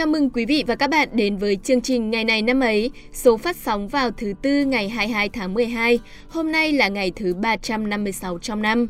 Chào 0.00 0.06
mừng 0.06 0.30
quý 0.30 0.44
vị 0.44 0.64
và 0.66 0.74
các 0.74 0.90
bạn 0.90 1.08
đến 1.12 1.36
với 1.36 1.56
chương 1.56 1.80
trình 1.80 2.10
Ngày 2.10 2.24
này 2.24 2.42
năm 2.42 2.60
ấy, 2.60 2.90
số 3.12 3.36
phát 3.36 3.56
sóng 3.56 3.88
vào 3.88 4.10
thứ 4.10 4.32
Tư 4.42 4.64
ngày 4.64 4.88
22 4.88 5.28
tháng 5.28 5.54
12. 5.54 5.98
Hôm 6.28 6.52
nay 6.52 6.72
là 6.72 6.88
ngày 6.88 7.12
thứ 7.16 7.34
356 7.34 8.38
trong 8.38 8.62
năm. 8.62 8.88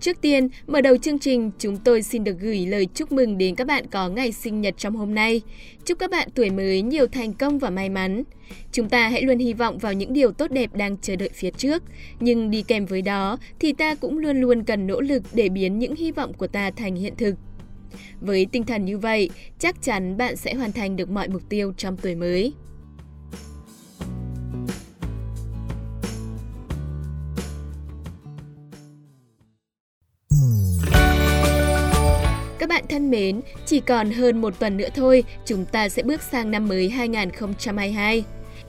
Trước 0.00 0.20
tiên, 0.20 0.48
mở 0.66 0.80
đầu 0.80 0.96
chương 0.96 1.18
trình, 1.18 1.50
chúng 1.58 1.76
tôi 1.76 2.02
xin 2.02 2.24
được 2.24 2.36
gửi 2.40 2.66
lời 2.66 2.86
chúc 2.94 3.12
mừng 3.12 3.38
đến 3.38 3.54
các 3.54 3.66
bạn 3.66 3.86
có 3.86 4.08
ngày 4.08 4.32
sinh 4.32 4.60
nhật 4.60 4.74
trong 4.78 4.96
hôm 4.96 5.14
nay. 5.14 5.40
Chúc 5.84 5.98
các 5.98 6.10
bạn 6.10 6.28
tuổi 6.34 6.50
mới 6.50 6.82
nhiều 6.82 7.06
thành 7.06 7.32
công 7.32 7.58
và 7.58 7.70
may 7.70 7.88
mắn. 7.88 8.22
Chúng 8.72 8.88
ta 8.88 9.08
hãy 9.08 9.22
luôn 9.22 9.38
hy 9.38 9.52
vọng 9.52 9.78
vào 9.78 9.92
những 9.92 10.12
điều 10.12 10.32
tốt 10.32 10.50
đẹp 10.50 10.74
đang 10.74 10.96
chờ 10.96 11.16
đợi 11.16 11.30
phía 11.34 11.50
trước, 11.50 11.82
nhưng 12.20 12.50
đi 12.50 12.62
kèm 12.62 12.86
với 12.86 13.02
đó 13.02 13.38
thì 13.58 13.72
ta 13.72 13.94
cũng 13.94 14.18
luôn 14.18 14.40
luôn 14.40 14.64
cần 14.64 14.86
nỗ 14.86 15.00
lực 15.00 15.22
để 15.32 15.48
biến 15.48 15.78
những 15.78 15.96
hy 15.96 16.12
vọng 16.12 16.32
của 16.32 16.46
ta 16.46 16.70
thành 16.70 16.94
hiện 16.94 17.14
thực. 17.16 17.34
Với 18.20 18.46
tinh 18.52 18.64
thần 18.64 18.84
như 18.84 18.98
vậy, 18.98 19.30
chắc 19.58 19.82
chắn 19.82 20.16
bạn 20.16 20.36
sẽ 20.36 20.54
hoàn 20.54 20.72
thành 20.72 20.96
được 20.96 21.10
mọi 21.10 21.28
mục 21.28 21.42
tiêu 21.48 21.72
trong 21.76 21.96
tuổi 21.96 22.14
mới. 22.14 22.52
Các 32.58 32.68
bạn 32.68 32.84
thân 32.88 33.10
mến, 33.10 33.40
chỉ 33.66 33.80
còn 33.80 34.10
hơn 34.10 34.40
một 34.40 34.58
tuần 34.58 34.76
nữa 34.76 34.88
thôi, 34.94 35.24
chúng 35.44 35.64
ta 35.64 35.88
sẽ 35.88 36.02
bước 36.02 36.22
sang 36.22 36.50
năm 36.50 36.68
mới 36.68 36.90
2022. 36.90 38.24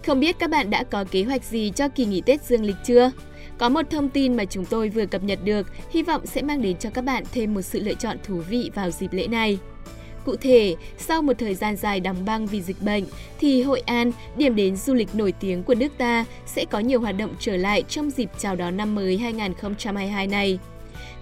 Không 0.06 0.20
biết 0.20 0.36
các 0.40 0.50
bạn 0.50 0.70
đã 0.70 0.84
có 0.84 1.06
kế 1.12 1.24
hoạch 1.24 1.44
gì 1.44 1.72
cho 1.76 1.90
kỳ 1.90 2.06
nghỉ 2.06 2.22
Tết 2.26 2.44
dương 2.44 2.64
lịch 2.66 2.76
chưa? 2.84 3.12
Có 3.62 3.70
một 3.70 3.90
thông 3.90 4.10
tin 4.10 4.36
mà 4.36 4.46
chúng 4.46 4.66
tôi 4.66 4.90
vừa 4.90 5.06
cập 5.06 5.24
nhật 5.24 5.40
được, 5.44 5.68
hy 5.92 6.04
vọng 6.04 6.26
sẽ 6.26 6.42
mang 6.42 6.62
đến 6.62 6.78
cho 6.78 6.90
các 6.90 7.02
bạn 7.02 7.24
thêm 7.32 7.54
một 7.54 7.62
sự 7.62 7.80
lựa 7.80 7.94
chọn 7.94 8.18
thú 8.24 8.42
vị 8.50 8.72
vào 8.76 8.92
dịp 8.92 9.14
lễ 9.14 9.28
này. 9.28 9.58
Cụ 10.26 10.36
thể, 10.36 10.76
sau 10.98 11.22
một 11.22 11.34
thời 11.40 11.56
gian 11.56 11.76
dài 11.76 12.00
đóng 12.00 12.26
băng 12.26 12.48
vì 12.48 12.62
dịch 12.62 12.82
bệnh, 12.82 13.04
thì 13.40 13.62
Hội 13.62 13.80
An, 13.80 14.12
điểm 14.38 14.56
đến 14.56 14.76
du 14.76 14.94
lịch 14.94 15.16
nổi 15.16 15.32
tiếng 15.40 15.64
của 15.64 15.76
nước 15.76 15.92
ta, 15.98 16.26
sẽ 16.46 16.66
có 16.66 16.80
nhiều 16.80 17.00
hoạt 17.00 17.18
động 17.18 17.36
trở 17.40 17.58
lại 17.58 17.84
trong 17.90 18.10
dịp 18.10 18.30
chào 18.38 18.56
đón 18.56 18.78
năm 18.78 18.96
mới 18.96 19.18
2022 19.18 20.28
này. 20.28 20.60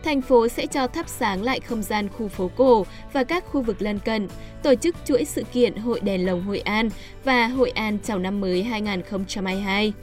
Thành 0.03 0.21
phố 0.21 0.47
sẽ 0.47 0.65
cho 0.65 0.87
thắp 0.87 1.09
sáng 1.09 1.43
lại 1.43 1.59
không 1.59 1.83
gian 1.83 2.09
khu 2.09 2.27
phố 2.27 2.51
cổ 2.55 2.85
và 3.13 3.23
các 3.23 3.45
khu 3.45 3.61
vực 3.61 3.81
lân 3.81 3.99
cận, 3.99 4.27
tổ 4.63 4.75
chức 4.75 4.95
chuỗi 5.05 5.25
sự 5.25 5.43
kiện 5.53 5.75
Hội 5.75 5.99
đèn 5.99 6.25
lồng 6.25 6.43
Hội 6.43 6.59
An 6.59 6.89
và 7.23 7.47
Hội 7.47 7.69
An 7.69 7.97
chào 8.03 8.19
năm 8.19 8.41
mới 8.41 8.63
2022. 8.63 9.93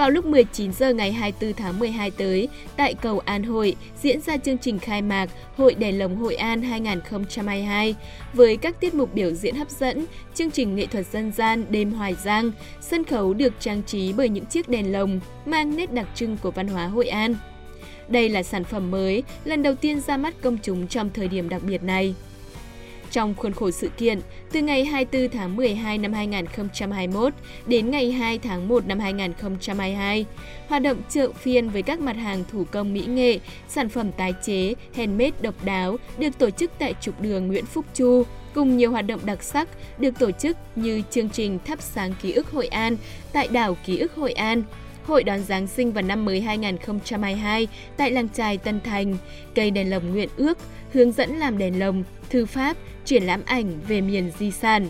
Vào 0.00 0.10
lúc 0.10 0.24
19 0.24 0.72
giờ 0.72 0.92
ngày 0.92 1.12
24 1.12 1.54
tháng 1.54 1.78
12 1.78 2.10
tới, 2.10 2.48
tại 2.76 2.94
cầu 2.94 3.18
An 3.18 3.42
Hội 3.42 3.76
diễn 4.02 4.20
ra 4.20 4.36
chương 4.36 4.58
trình 4.58 4.78
khai 4.78 5.02
mạc 5.02 5.30
Hội 5.56 5.74
đèn 5.74 5.98
lồng 5.98 6.16
Hội 6.16 6.34
An 6.34 6.62
2022 6.62 7.94
với 8.32 8.56
các 8.56 8.80
tiết 8.80 8.94
mục 8.94 9.14
biểu 9.14 9.30
diễn 9.30 9.54
hấp 9.54 9.70
dẫn, 9.70 10.06
chương 10.34 10.50
trình 10.50 10.76
nghệ 10.76 10.86
thuật 10.86 11.06
dân 11.06 11.32
gian 11.32 11.64
đêm 11.70 11.92
Hoài 11.92 12.14
Giang, 12.14 12.50
sân 12.80 13.04
khấu 13.04 13.34
được 13.34 13.52
trang 13.60 13.82
trí 13.82 14.12
bởi 14.12 14.28
những 14.28 14.46
chiếc 14.46 14.68
đèn 14.68 14.92
lồng 14.92 15.20
mang 15.46 15.76
nét 15.76 15.92
đặc 15.92 16.06
trưng 16.14 16.36
của 16.42 16.50
văn 16.50 16.68
hóa 16.68 16.86
Hội 16.86 17.08
An. 17.08 17.34
Đây 18.08 18.28
là 18.28 18.42
sản 18.42 18.64
phẩm 18.64 18.90
mới, 18.90 19.22
lần 19.44 19.62
đầu 19.62 19.74
tiên 19.74 20.00
ra 20.00 20.16
mắt 20.16 20.34
công 20.42 20.58
chúng 20.62 20.86
trong 20.86 21.10
thời 21.14 21.28
điểm 21.28 21.48
đặc 21.48 21.62
biệt 21.62 21.82
này. 21.82 22.14
Trong 23.10 23.34
khuôn 23.34 23.52
khổ 23.52 23.70
sự 23.70 23.88
kiện, 23.88 24.20
từ 24.52 24.60
ngày 24.60 24.84
24 24.84 25.30
tháng 25.30 25.56
12 25.56 25.98
năm 25.98 26.12
2021 26.12 27.32
đến 27.66 27.90
ngày 27.90 28.12
2 28.12 28.38
tháng 28.38 28.68
1 28.68 28.86
năm 28.86 28.98
2022, 28.98 30.26
hoạt 30.68 30.82
động 30.82 30.96
chợ 31.08 31.32
phiên 31.32 31.68
với 31.68 31.82
các 31.82 32.00
mặt 32.00 32.16
hàng 32.16 32.44
thủ 32.52 32.64
công 32.70 32.92
mỹ 32.92 33.04
nghệ, 33.08 33.38
sản 33.68 33.88
phẩm 33.88 34.12
tái 34.12 34.34
chế, 34.42 34.74
handmade 34.94 35.36
độc 35.40 35.64
đáo 35.64 35.96
được 36.18 36.38
tổ 36.38 36.50
chức 36.50 36.70
tại 36.78 36.94
trục 37.00 37.20
đường 37.20 37.48
Nguyễn 37.48 37.66
Phúc 37.66 37.84
Chu, 37.94 38.22
cùng 38.54 38.76
nhiều 38.76 38.90
hoạt 38.90 39.06
động 39.06 39.20
đặc 39.24 39.42
sắc 39.42 39.68
được 39.98 40.18
tổ 40.18 40.30
chức 40.30 40.56
như 40.76 41.02
chương 41.10 41.30
trình 41.30 41.58
thắp 41.64 41.82
sáng 41.82 42.14
ký 42.22 42.32
ức 42.32 42.50
Hội 42.50 42.66
An 42.66 42.96
tại 43.32 43.48
đảo 43.48 43.76
Ký 43.86 43.98
ức 43.98 44.14
Hội 44.14 44.32
An, 44.32 44.62
hội 45.06 45.24
đón 45.24 45.42
Giáng 45.42 45.66
sinh 45.66 45.92
và 45.92 46.02
năm 46.02 46.24
mới 46.24 46.40
2022 46.40 47.68
tại 47.96 48.10
làng 48.10 48.28
trài 48.28 48.58
Tân 48.58 48.80
Thành, 48.80 49.16
cây 49.54 49.70
đèn 49.70 49.90
lồng 49.90 50.12
nguyện 50.12 50.28
ước, 50.36 50.58
hướng 50.92 51.12
dẫn 51.12 51.36
làm 51.36 51.58
đèn 51.58 51.78
lồng, 51.78 52.04
thư 52.30 52.46
pháp, 52.46 52.76
triển 53.10 53.22
lãm 53.22 53.42
ảnh 53.46 53.80
về 53.88 54.00
miền 54.00 54.30
di 54.38 54.50
sản. 54.50 54.86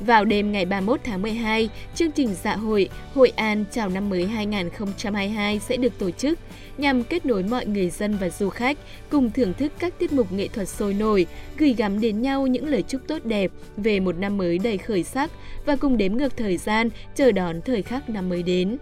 Vào 0.00 0.24
đêm 0.24 0.52
ngày 0.52 0.64
31 0.64 1.00
tháng 1.04 1.22
12, 1.22 1.68
chương 1.94 2.10
trình 2.10 2.34
dạ 2.42 2.56
hội 2.56 2.88
Hội 3.14 3.28
An 3.36 3.64
chào 3.70 3.88
năm 3.88 4.10
mới 4.10 4.26
2022 4.26 5.58
sẽ 5.58 5.76
được 5.76 5.98
tổ 5.98 6.10
chức 6.10 6.38
nhằm 6.78 7.02
kết 7.02 7.26
nối 7.26 7.42
mọi 7.42 7.66
người 7.66 7.90
dân 7.90 8.16
và 8.20 8.30
du 8.30 8.48
khách 8.48 8.78
cùng 9.10 9.30
thưởng 9.30 9.54
thức 9.54 9.72
các 9.78 9.98
tiết 9.98 10.12
mục 10.12 10.32
nghệ 10.32 10.48
thuật 10.48 10.68
sôi 10.68 10.94
nổi, 10.94 11.26
gửi 11.58 11.74
gắm 11.78 12.00
đến 12.00 12.22
nhau 12.22 12.46
những 12.46 12.66
lời 12.66 12.82
chúc 12.82 13.00
tốt 13.08 13.24
đẹp 13.24 13.50
về 13.76 14.00
một 14.00 14.18
năm 14.18 14.36
mới 14.36 14.58
đầy 14.58 14.78
khởi 14.78 15.02
sắc 15.02 15.30
và 15.66 15.76
cùng 15.76 15.96
đếm 15.96 16.16
ngược 16.16 16.36
thời 16.36 16.56
gian 16.56 16.88
chờ 17.14 17.32
đón 17.32 17.60
thời 17.62 17.82
khắc 17.82 18.10
năm 18.10 18.28
mới 18.28 18.42
đến. 18.42 18.76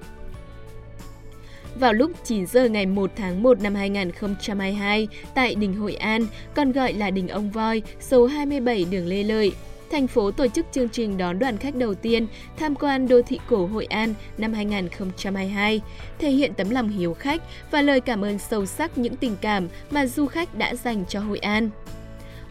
Vào 1.75 1.93
lúc 1.93 2.11
9 2.25 2.47
giờ 2.47 2.69
ngày 2.69 2.87
1 2.87 3.11
tháng 3.17 3.43
1 3.43 3.61
năm 3.61 3.75
2022 3.75 5.09
tại 5.35 5.55
đình 5.55 5.75
Hội 5.75 5.95
An, 5.95 6.27
còn 6.55 6.73
gọi 6.73 6.93
là 6.93 7.11
đình 7.11 7.29
Ông 7.29 7.51
Voi, 7.51 7.83
số 8.01 8.27
27 8.27 8.87
đường 8.91 9.07
Lê 9.07 9.23
Lợi, 9.23 9.53
thành 9.91 10.07
phố 10.07 10.31
tổ 10.31 10.47
chức 10.47 10.67
chương 10.73 10.89
trình 10.89 11.17
đón 11.17 11.39
đoàn 11.39 11.57
khách 11.57 11.75
đầu 11.75 11.95
tiên 11.95 12.27
tham 12.57 12.75
quan 12.75 13.09
đô 13.09 13.23
thị 13.23 13.41
cổ 13.49 13.67
Hội 13.67 13.85
An 13.85 14.15
năm 14.39 14.53
2022, 14.53 15.81
thể 16.19 16.31
hiện 16.31 16.55
tấm 16.55 16.71
lòng 16.71 16.89
hiếu 16.89 17.15
khách 17.15 17.43
và 17.71 17.83
lời 17.83 18.01
cảm 18.01 18.25
ơn 18.25 18.39
sâu 18.39 18.67
sắc 18.67 18.99
những 18.99 19.17
tình 19.17 19.37
cảm 19.41 19.69
mà 19.91 20.07
du 20.07 20.27
khách 20.27 20.59
đã 20.59 20.75
dành 20.75 21.05
cho 21.09 21.21
Hội 21.21 21.39
An. 21.39 21.71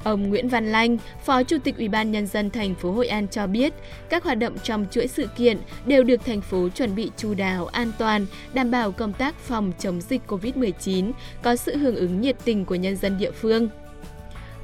Ông 0.03 0.29
Nguyễn 0.29 0.49
Văn 0.49 0.71
Lanh, 0.71 0.97
Phó 1.25 1.43
Chủ 1.43 1.57
tịch 1.63 1.77
Ủy 1.77 1.87
ban 1.87 2.11
nhân 2.11 2.27
dân 2.27 2.49
thành 2.49 2.75
phố 2.75 2.91
Hội 2.91 3.07
An 3.07 3.27
cho 3.27 3.47
biết, 3.47 3.73
các 4.09 4.23
hoạt 4.23 4.37
động 4.37 4.55
trong 4.63 4.85
chuỗi 4.91 5.07
sự 5.07 5.27
kiện 5.37 5.57
đều 5.85 6.03
được 6.03 6.25
thành 6.25 6.41
phố 6.41 6.69
chuẩn 6.69 6.95
bị 6.95 7.11
chu 7.17 7.33
đáo, 7.33 7.67
an 7.67 7.91
toàn, 7.97 8.25
đảm 8.53 8.71
bảo 8.71 8.91
công 8.91 9.13
tác 9.13 9.35
phòng 9.35 9.71
chống 9.79 10.01
dịch 10.01 10.21
COVID-19, 10.27 11.11
có 11.43 11.55
sự 11.55 11.77
hưởng 11.77 11.95
ứng 11.95 12.21
nhiệt 12.21 12.35
tình 12.45 12.65
của 12.65 12.75
nhân 12.75 12.95
dân 12.95 13.17
địa 13.17 13.31
phương. 13.31 13.69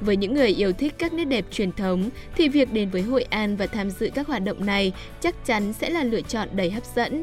Với 0.00 0.16
những 0.16 0.34
người 0.34 0.48
yêu 0.48 0.72
thích 0.72 0.94
các 0.98 1.12
nét 1.12 1.24
đẹp 1.24 1.44
truyền 1.50 1.72
thống 1.72 2.10
thì 2.36 2.48
việc 2.48 2.72
đến 2.72 2.90
với 2.90 3.02
Hội 3.02 3.22
An 3.22 3.56
và 3.56 3.66
tham 3.66 3.90
dự 3.90 4.10
các 4.14 4.26
hoạt 4.26 4.44
động 4.44 4.66
này 4.66 4.92
chắc 5.20 5.46
chắn 5.46 5.72
sẽ 5.72 5.90
là 5.90 6.04
lựa 6.04 6.20
chọn 6.20 6.48
đầy 6.52 6.70
hấp 6.70 6.84
dẫn. 6.94 7.22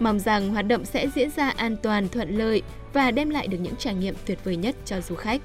Mong 0.00 0.18
rằng 0.18 0.48
hoạt 0.48 0.66
động 0.66 0.84
sẽ 0.84 1.08
diễn 1.14 1.30
ra 1.30 1.48
an 1.50 1.76
toàn, 1.82 2.08
thuận 2.08 2.38
lợi 2.38 2.62
và 2.92 3.10
đem 3.10 3.30
lại 3.30 3.46
được 3.46 3.58
những 3.60 3.76
trải 3.78 3.94
nghiệm 3.94 4.14
tuyệt 4.26 4.38
vời 4.44 4.56
nhất 4.56 4.76
cho 4.84 5.00
du 5.00 5.14
khách. 5.14 5.40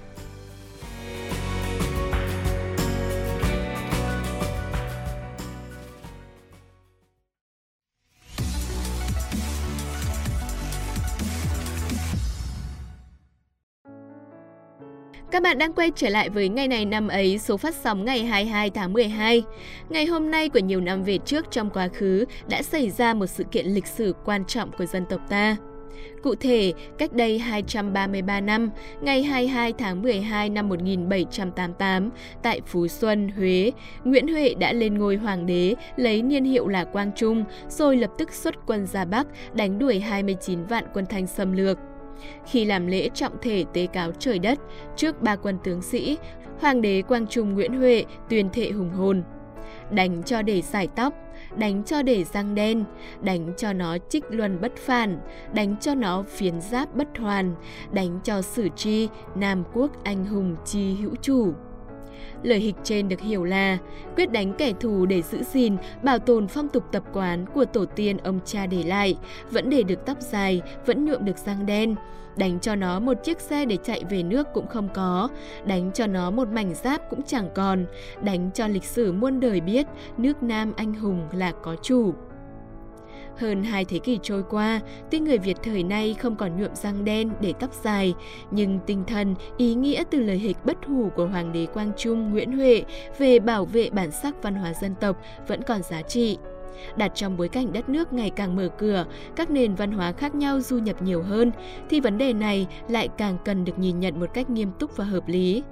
Các 15.34 15.44
bạn 15.44 15.58
đang 15.58 15.74
quay 15.74 15.92
trở 15.96 16.10
lại 16.10 16.30
với 16.30 16.50
ngày 16.50 16.68
này 16.68 16.86
năm 16.86 17.08
ấy, 17.08 17.40
số 17.40 17.58
phát 17.58 17.76
sóng 17.76 18.06
ngày 18.06 18.26
22 18.26 18.70
tháng 18.70 18.94
12. 18.94 19.44
Ngày 19.90 20.06
hôm 20.06 20.32
nay 20.32 20.50
của 20.50 20.60
nhiều 20.60 20.82
năm 20.82 21.04
về 21.04 21.18
trước 21.18 21.46
trong 21.52 21.70
quá 21.70 21.88
khứ 21.88 22.26
đã 22.50 22.62
xảy 22.62 22.90
ra 22.90 23.14
một 23.14 23.26
sự 23.26 23.44
kiện 23.44 23.66
lịch 23.66 23.88
sử 23.88 24.14
quan 24.26 24.46
trọng 24.46 24.72
của 24.72 24.86
dân 24.86 25.06
tộc 25.06 25.22
ta. 25.30 25.56
Cụ 26.24 26.36
thể, 26.36 26.74
cách 26.98 27.14
đây 27.14 27.40
233 27.40 28.42
năm, 28.42 28.70
ngày 29.02 29.24
22 29.24 29.74
tháng 29.74 30.02
12 30.02 30.50
năm 30.50 30.70
1788, 30.70 32.10
tại 32.44 32.62
Phú 32.68 32.88
Xuân, 32.88 33.30
Huế, 33.30 33.72
Nguyễn 34.04 34.28
Huệ 34.28 34.54
đã 34.54 34.74
lên 34.74 34.98
ngôi 34.98 35.16
hoàng 35.16 35.46
đế, 35.46 35.76
lấy 35.96 36.22
niên 36.22 36.44
hiệu 36.44 36.68
là 36.68 36.84
Quang 36.84 37.12
Trung, 37.16 37.44
rồi 37.70 37.98
lập 37.98 38.12
tức 38.18 38.34
xuất 38.34 38.56
quân 38.66 38.86
ra 38.88 39.06
Bắc, 39.06 39.28
đánh 39.54 39.80
đuổi 39.80 40.00
29 40.00 40.66
vạn 40.66 40.86
quân 40.94 41.06
Thanh 41.06 41.28
xâm 41.28 41.52
lược. 41.52 41.78
Khi 42.46 42.66
làm 42.66 42.88
lễ 42.88 43.10
trọng 43.14 43.34
thể 43.42 43.66
tế 43.74 43.88
cáo 43.88 44.12
trời 44.12 44.40
đất 44.40 44.60
trước 44.96 45.22
ba 45.22 45.36
quân 45.36 45.58
tướng 45.64 45.82
sĩ, 45.82 46.18
Hoàng 46.60 46.82
đế 46.82 47.02
Quang 47.02 47.28
Trung 47.28 47.54
Nguyễn 47.54 47.80
Huệ 47.80 48.06
tuyên 48.30 48.50
thệ 48.54 48.72
hùng 48.72 48.90
hồn. 48.90 49.24
Đánh 49.92 50.24
cho 50.24 50.42
để 50.42 50.62
giải 50.62 50.88
tóc, 50.96 51.14
đánh 51.58 51.84
cho 51.84 52.02
để 52.02 52.24
răng 52.24 52.56
đen, 52.56 52.84
đánh 53.22 53.54
cho 53.58 53.74
nó 53.74 53.98
trích 54.10 54.24
luân 54.30 54.62
bất 54.62 54.76
phản, 54.78 55.20
đánh 55.54 55.76
cho 55.82 55.96
nó 55.96 56.24
phiến 56.24 56.62
giáp 56.62 56.96
bất 56.96 57.08
hoàn, 57.18 57.56
đánh 57.92 58.20
cho 58.24 58.42
sử 58.42 58.70
chi, 58.76 59.10
Nam 59.36 59.64
quốc 59.74 60.04
anh 60.04 60.26
hùng 60.26 60.56
chi 60.66 60.94
hữu 60.94 61.16
chủ. 61.22 61.54
Lời 62.44 62.60
hịch 62.60 62.76
trên 62.84 63.10
được 63.10 63.20
hiểu 63.20 63.44
là 63.44 63.78
quyết 64.16 64.32
đánh 64.32 64.54
kẻ 64.58 64.74
thù 64.80 65.06
để 65.06 65.22
giữ 65.22 65.44
gìn, 65.44 65.78
bảo 66.04 66.20
tồn 66.20 66.48
phong 66.48 66.68
tục 66.68 66.84
tập 66.92 67.04
quán 67.14 67.46
của 67.54 67.66
tổ 67.66 67.86
tiên 67.86 68.18
ông 68.18 68.40
cha 68.46 68.66
để 68.66 68.84
lại, 68.84 69.18
vẫn 69.52 69.70
để 69.70 69.84
được 69.84 70.06
tóc 70.06 70.22
dài, 70.22 70.62
vẫn 70.86 71.06
nhuộm 71.06 71.26
được 71.26 71.38
răng 71.38 71.66
đen. 71.66 71.96
Đánh 72.38 72.60
cho 72.60 72.76
nó 72.76 73.00
một 73.00 73.14
chiếc 73.24 73.40
xe 73.40 73.66
để 73.66 73.78
chạy 73.84 74.04
về 74.10 74.24
nước 74.24 74.48
cũng 74.54 74.68
không 74.68 74.90
có, 74.94 75.30
đánh 75.66 75.92
cho 75.94 76.08
nó 76.08 76.32
một 76.32 76.48
mảnh 76.48 76.74
giáp 76.74 77.10
cũng 77.10 77.22
chẳng 77.24 77.50
còn, 77.56 77.86
đánh 78.22 78.50
cho 78.54 78.68
lịch 78.68 78.84
sử 78.84 79.12
muôn 79.12 79.40
đời 79.40 79.62
biết 79.62 79.88
nước 80.18 80.44
Nam 80.44 80.74
anh 80.78 80.94
hùng 80.94 81.28
là 81.34 81.52
có 81.64 81.76
chủ. 81.82 82.14
Hơn 83.38 83.64
hai 83.64 83.86
thế 83.86 84.00
kỷ 84.00 84.20
trôi 84.24 84.44
qua, 84.50 84.80
tuy 85.12 85.20
người 85.20 85.38
Việt 85.38 85.58
thời 85.64 85.84
nay 85.84 86.16
không 86.20 86.36
còn 86.36 86.62
nhuộm 86.62 86.76
răng 86.76 87.06
đen 87.06 87.30
để 87.42 87.54
tóc 87.60 87.74
dài, 87.84 88.14
nhưng 88.52 88.80
tinh 88.86 89.04
thần, 89.08 89.36
ý 89.58 89.74
nghĩa 89.76 90.04
từ 90.12 90.20
lời 90.20 90.38
hịch 90.38 90.58
bất 90.66 90.78
hủ 90.88 91.10
của 91.16 91.26
Hoàng 91.26 91.52
đế 91.54 91.66
Quang 91.66 91.92
Trung 91.98 92.32
Nguyễn 92.32 92.58
Huệ 92.58 92.84
về 93.18 93.40
bảo 93.40 93.66
vệ 93.66 93.90
bản 93.90 94.12
sắc 94.12 94.44
văn 94.44 94.56
hóa 94.56 94.74
dân 94.74 94.96
tộc 94.96 95.18
vẫn 95.48 95.62
còn 95.62 95.84
giá 95.84 96.02
trị. 96.02 96.38
Đặt 96.98 97.12
trong 97.16 97.38
bối 97.38 97.48
cảnh 97.48 97.74
đất 97.74 97.90
nước 97.90 98.14
ngày 98.14 98.30
càng 98.30 98.56
mở 98.56 98.70
cửa, 98.78 99.06
các 99.36 99.52
nền 99.52 99.76
văn 99.76 99.92
hóa 99.92 100.12
khác 100.12 100.36
nhau 100.36 100.60
du 100.60 100.78
nhập 100.78 101.02
nhiều 101.02 101.24
hơn, 101.24 101.52
thì 101.90 102.00
vấn 102.00 102.18
đề 102.18 102.34
này 102.34 102.68
lại 102.88 103.10
càng 103.18 103.38
cần 103.46 103.66
được 103.66 103.80
nhìn 103.80 104.00
nhận 104.00 104.20
một 104.20 104.30
cách 104.34 104.50
nghiêm 104.50 104.72
túc 104.80 104.98
và 104.98 105.06
hợp 105.06 105.28
lý. 105.28 105.64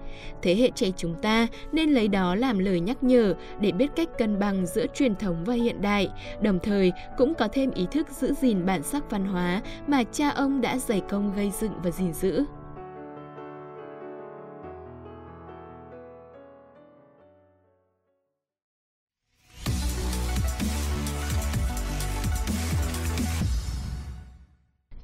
Thế 0.42 0.56
hệ 0.56 0.70
trẻ 0.76 0.88
chúng 0.98 1.16
ta 1.16 1.48
nên 1.72 1.90
lấy 1.90 2.08
đó 2.08 2.36
làm 2.36 2.60
lời 2.60 2.80
nhắc 2.80 3.04
nhở 3.04 3.34
để 3.60 3.72
biết 3.72 3.88
cách 3.96 4.10
cân 4.18 4.40
bằng 4.40 4.66
giữa 4.66 4.86
truyền 4.96 5.16
thống 5.16 5.44
và 5.46 5.54
hiện 5.54 5.82
đại, 5.82 6.10
đồng 6.42 6.60
thời 6.60 6.92
cũng 7.18 7.34
có 7.34 7.48
thêm 7.48 7.72
ý 7.72 7.86
thức 7.92 8.08
giữ 8.10 8.34
gìn 8.34 8.66
bản 8.66 8.84
sắc 8.84 9.12
văn 9.12 9.26
hóa 9.26 9.62
mà 9.88 10.04
cha 10.04 10.30
ông 10.30 10.62
đã 10.62 10.78
dày 10.78 11.02
công 11.10 11.36
gây 11.36 11.52
dựng 11.60 11.74
và 11.84 11.92
gìn 11.92 12.14
giữ. 12.14 12.46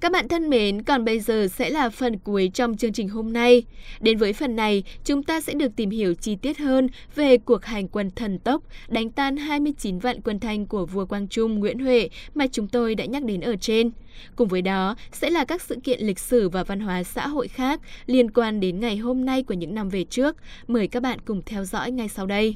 Các 0.08 0.12
bạn 0.12 0.28
thân 0.28 0.50
mến, 0.50 0.82
còn 0.84 1.06
bây 1.06 1.20
giờ 1.20 1.48
sẽ 1.48 1.70
là 1.70 1.90
phần 1.90 2.18
cuối 2.18 2.52
trong 2.54 2.78
chương 2.78 2.94
trình 2.94 3.10
hôm 3.10 3.34
nay. 3.34 3.64
Đến 4.00 4.18
với 4.18 4.34
phần 4.34 4.56
này, 4.56 4.84
chúng 5.04 5.24
ta 5.24 5.42
sẽ 5.42 5.54
được 5.54 5.76
tìm 5.76 5.90
hiểu 5.90 6.14
chi 6.14 6.36
tiết 6.36 6.58
hơn 6.58 6.88
về 7.16 7.38
cuộc 7.38 7.66
hành 7.66 7.88
quân 7.88 8.12
thần 8.16 8.40
tốc 8.40 8.64
đánh 8.88 9.10
tan 9.10 9.38
29 9.38 10.00
vạn 10.00 10.22
quân 10.22 10.40
Thanh 10.40 10.66
của 10.66 10.86
vua 10.86 11.06
Quang 11.06 11.28
Trung 11.28 11.60
Nguyễn 11.60 11.80
Huệ 11.80 12.10
mà 12.36 12.48
chúng 12.48 12.68
tôi 12.68 12.96
đã 12.96 13.06
nhắc 13.06 13.24
đến 13.24 13.42
ở 13.42 13.56
trên. 13.56 13.92
Cùng 14.36 14.48
với 14.48 14.62
đó 14.62 14.96
sẽ 15.12 15.30
là 15.30 15.46
các 15.46 15.62
sự 15.62 15.76
kiện 15.84 16.02
lịch 16.02 16.20
sử 16.20 16.50
và 16.50 16.64
văn 16.64 16.80
hóa 16.80 17.04
xã 17.04 17.28
hội 17.28 17.48
khác 17.48 17.82
liên 18.06 18.32
quan 18.32 18.60
đến 18.60 18.80
ngày 18.80 18.98
hôm 18.98 19.26
nay 19.26 19.44
của 19.44 19.54
những 19.54 19.76
năm 19.76 19.90
về 19.90 20.04
trước. 20.04 20.36
Mời 20.68 20.88
các 20.88 21.04
bạn 21.04 21.20
cùng 21.26 21.42
theo 21.46 21.64
dõi 21.64 21.92
ngay 21.92 22.08
sau 22.10 22.26
đây. 22.26 22.56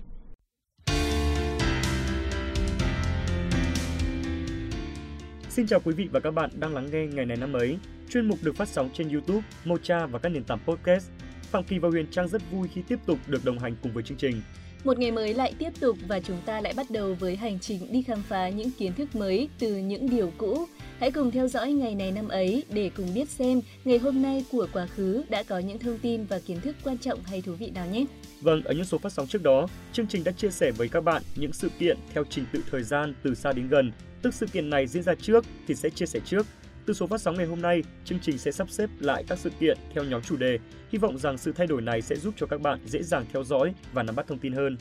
Xin 5.52 5.68
chào 5.68 5.80
quý 5.80 5.94
vị 5.94 6.08
và 6.12 6.20
các 6.20 6.32
bạn 6.32 6.50
đang 6.60 6.74
lắng 6.74 6.88
nghe 6.92 7.06
ngày 7.06 7.26
này 7.26 7.38
năm 7.38 7.54
ấy. 7.54 7.78
Chuyên 8.10 8.28
mục 8.28 8.40
được 8.42 8.56
phát 8.56 8.68
sóng 8.68 8.90
trên 8.94 9.10
YouTube, 9.10 9.42
Mocha 9.66 10.06
và 10.06 10.20
các 10.20 10.30
nền 10.30 10.44
tảng 10.44 10.60
podcast. 10.66 11.10
Phạm 11.42 11.64
Kỳ 11.64 11.80
và 11.80 11.90
Huyền 11.90 12.06
Trang 12.12 12.28
rất 12.28 12.42
vui 12.52 12.68
khi 12.74 12.82
tiếp 12.88 13.00
tục 13.06 13.20
được 13.28 13.46
đồng 13.46 13.60
hành 13.60 13.76
cùng 13.84 13.94
với 13.94 14.04
chương 14.04 14.18
trình. 14.18 14.42
Một 14.84 15.00
ngày 15.00 15.12
mới 15.12 15.34
lại 15.34 15.54
tiếp 15.60 15.70
tục 15.80 15.98
và 16.08 16.20
chúng 16.20 16.38
ta 16.46 16.62
lại 16.62 16.74
bắt 16.78 16.86
đầu 16.90 17.16
với 17.20 17.36
hành 17.36 17.60
trình 17.60 17.92
đi 17.92 18.02
khám 18.02 18.22
phá 18.30 18.50
những 18.50 18.72
kiến 18.72 18.94
thức 18.94 19.16
mới 19.16 19.50
từ 19.60 19.78
những 19.78 20.10
điều 20.10 20.32
cũ. 20.38 20.66
Hãy 21.00 21.12
cùng 21.12 21.32
theo 21.32 21.48
dõi 21.48 21.72
ngày 21.72 21.96
này 21.96 22.12
năm 22.12 22.28
ấy 22.28 22.64
để 22.70 22.92
cùng 22.98 23.14
biết 23.14 23.30
xem 23.30 23.62
ngày 23.86 23.98
hôm 23.98 24.22
nay 24.22 24.46
của 24.52 24.68
quá 24.74 24.88
khứ 24.88 25.24
đã 25.30 25.44
có 25.44 25.60
những 25.60 25.80
thông 25.80 26.00
tin 26.00 26.26
và 26.26 26.40
kiến 26.40 26.62
thức 26.62 26.76
quan 26.84 26.98
trọng 26.98 27.24
hay 27.24 27.42
thú 27.42 27.54
vị 27.54 27.72
nào 27.76 27.88
nhé. 27.88 28.06
Vâng, 28.42 28.62
ở 28.64 28.74
những 28.74 28.86
số 28.86 28.98
phát 28.98 29.12
sóng 29.12 29.28
trước 29.28 29.44
đó, 29.44 29.68
chương 29.94 30.08
trình 30.08 30.24
đã 30.24 30.32
chia 30.32 30.50
sẻ 30.50 30.72
với 30.72 30.90
các 30.90 31.04
bạn 31.04 31.22
những 31.36 31.54
sự 31.54 31.70
kiện 31.80 31.98
theo 32.14 32.24
trình 32.30 32.46
tự 32.52 32.64
thời 32.72 32.84
gian 32.84 33.14
từ 33.24 33.36
xa 33.36 33.54
đến 33.54 33.68
gần 33.68 33.92
Tức 34.22 34.34
sự 34.34 34.46
kiện 34.46 34.70
này 34.70 34.88
diễn 34.88 35.04
ra 35.04 35.16
trước 35.16 35.46
thì 35.68 35.76
sẽ 35.76 35.90
chia 35.90 36.06
sẻ 36.06 36.20
trước. 36.26 36.46
Từ 36.86 36.94
số 36.94 37.08
phát 37.08 37.22
sóng 37.22 37.36
ngày 37.38 37.46
hôm 37.46 37.62
nay, 37.62 37.84
chương 38.06 38.20
trình 38.20 38.38
sẽ 38.38 38.52
sắp 38.52 38.70
xếp 38.70 38.90
lại 39.00 39.24
các 39.28 39.40
sự 39.40 39.50
kiện 39.60 39.78
theo 39.94 40.04
nhóm 40.04 40.22
chủ 40.22 40.38
đề. 40.38 40.60
Hy 40.90 41.00
vọng 41.00 41.18
rằng 41.18 41.38
sự 41.38 41.52
thay 41.52 41.68
đổi 41.68 41.82
này 41.82 42.02
sẽ 42.02 42.16
giúp 42.16 42.34
cho 42.38 42.48
các 42.48 42.62
bạn 42.62 42.80
dễ 42.86 43.04
dàng 43.04 43.26
theo 43.34 43.44
dõi 43.44 43.74
và 43.94 44.04
nắm 44.04 44.16
bắt 44.16 44.28
thông 44.28 44.40
tin 44.40 44.54
hơn. 44.54 44.78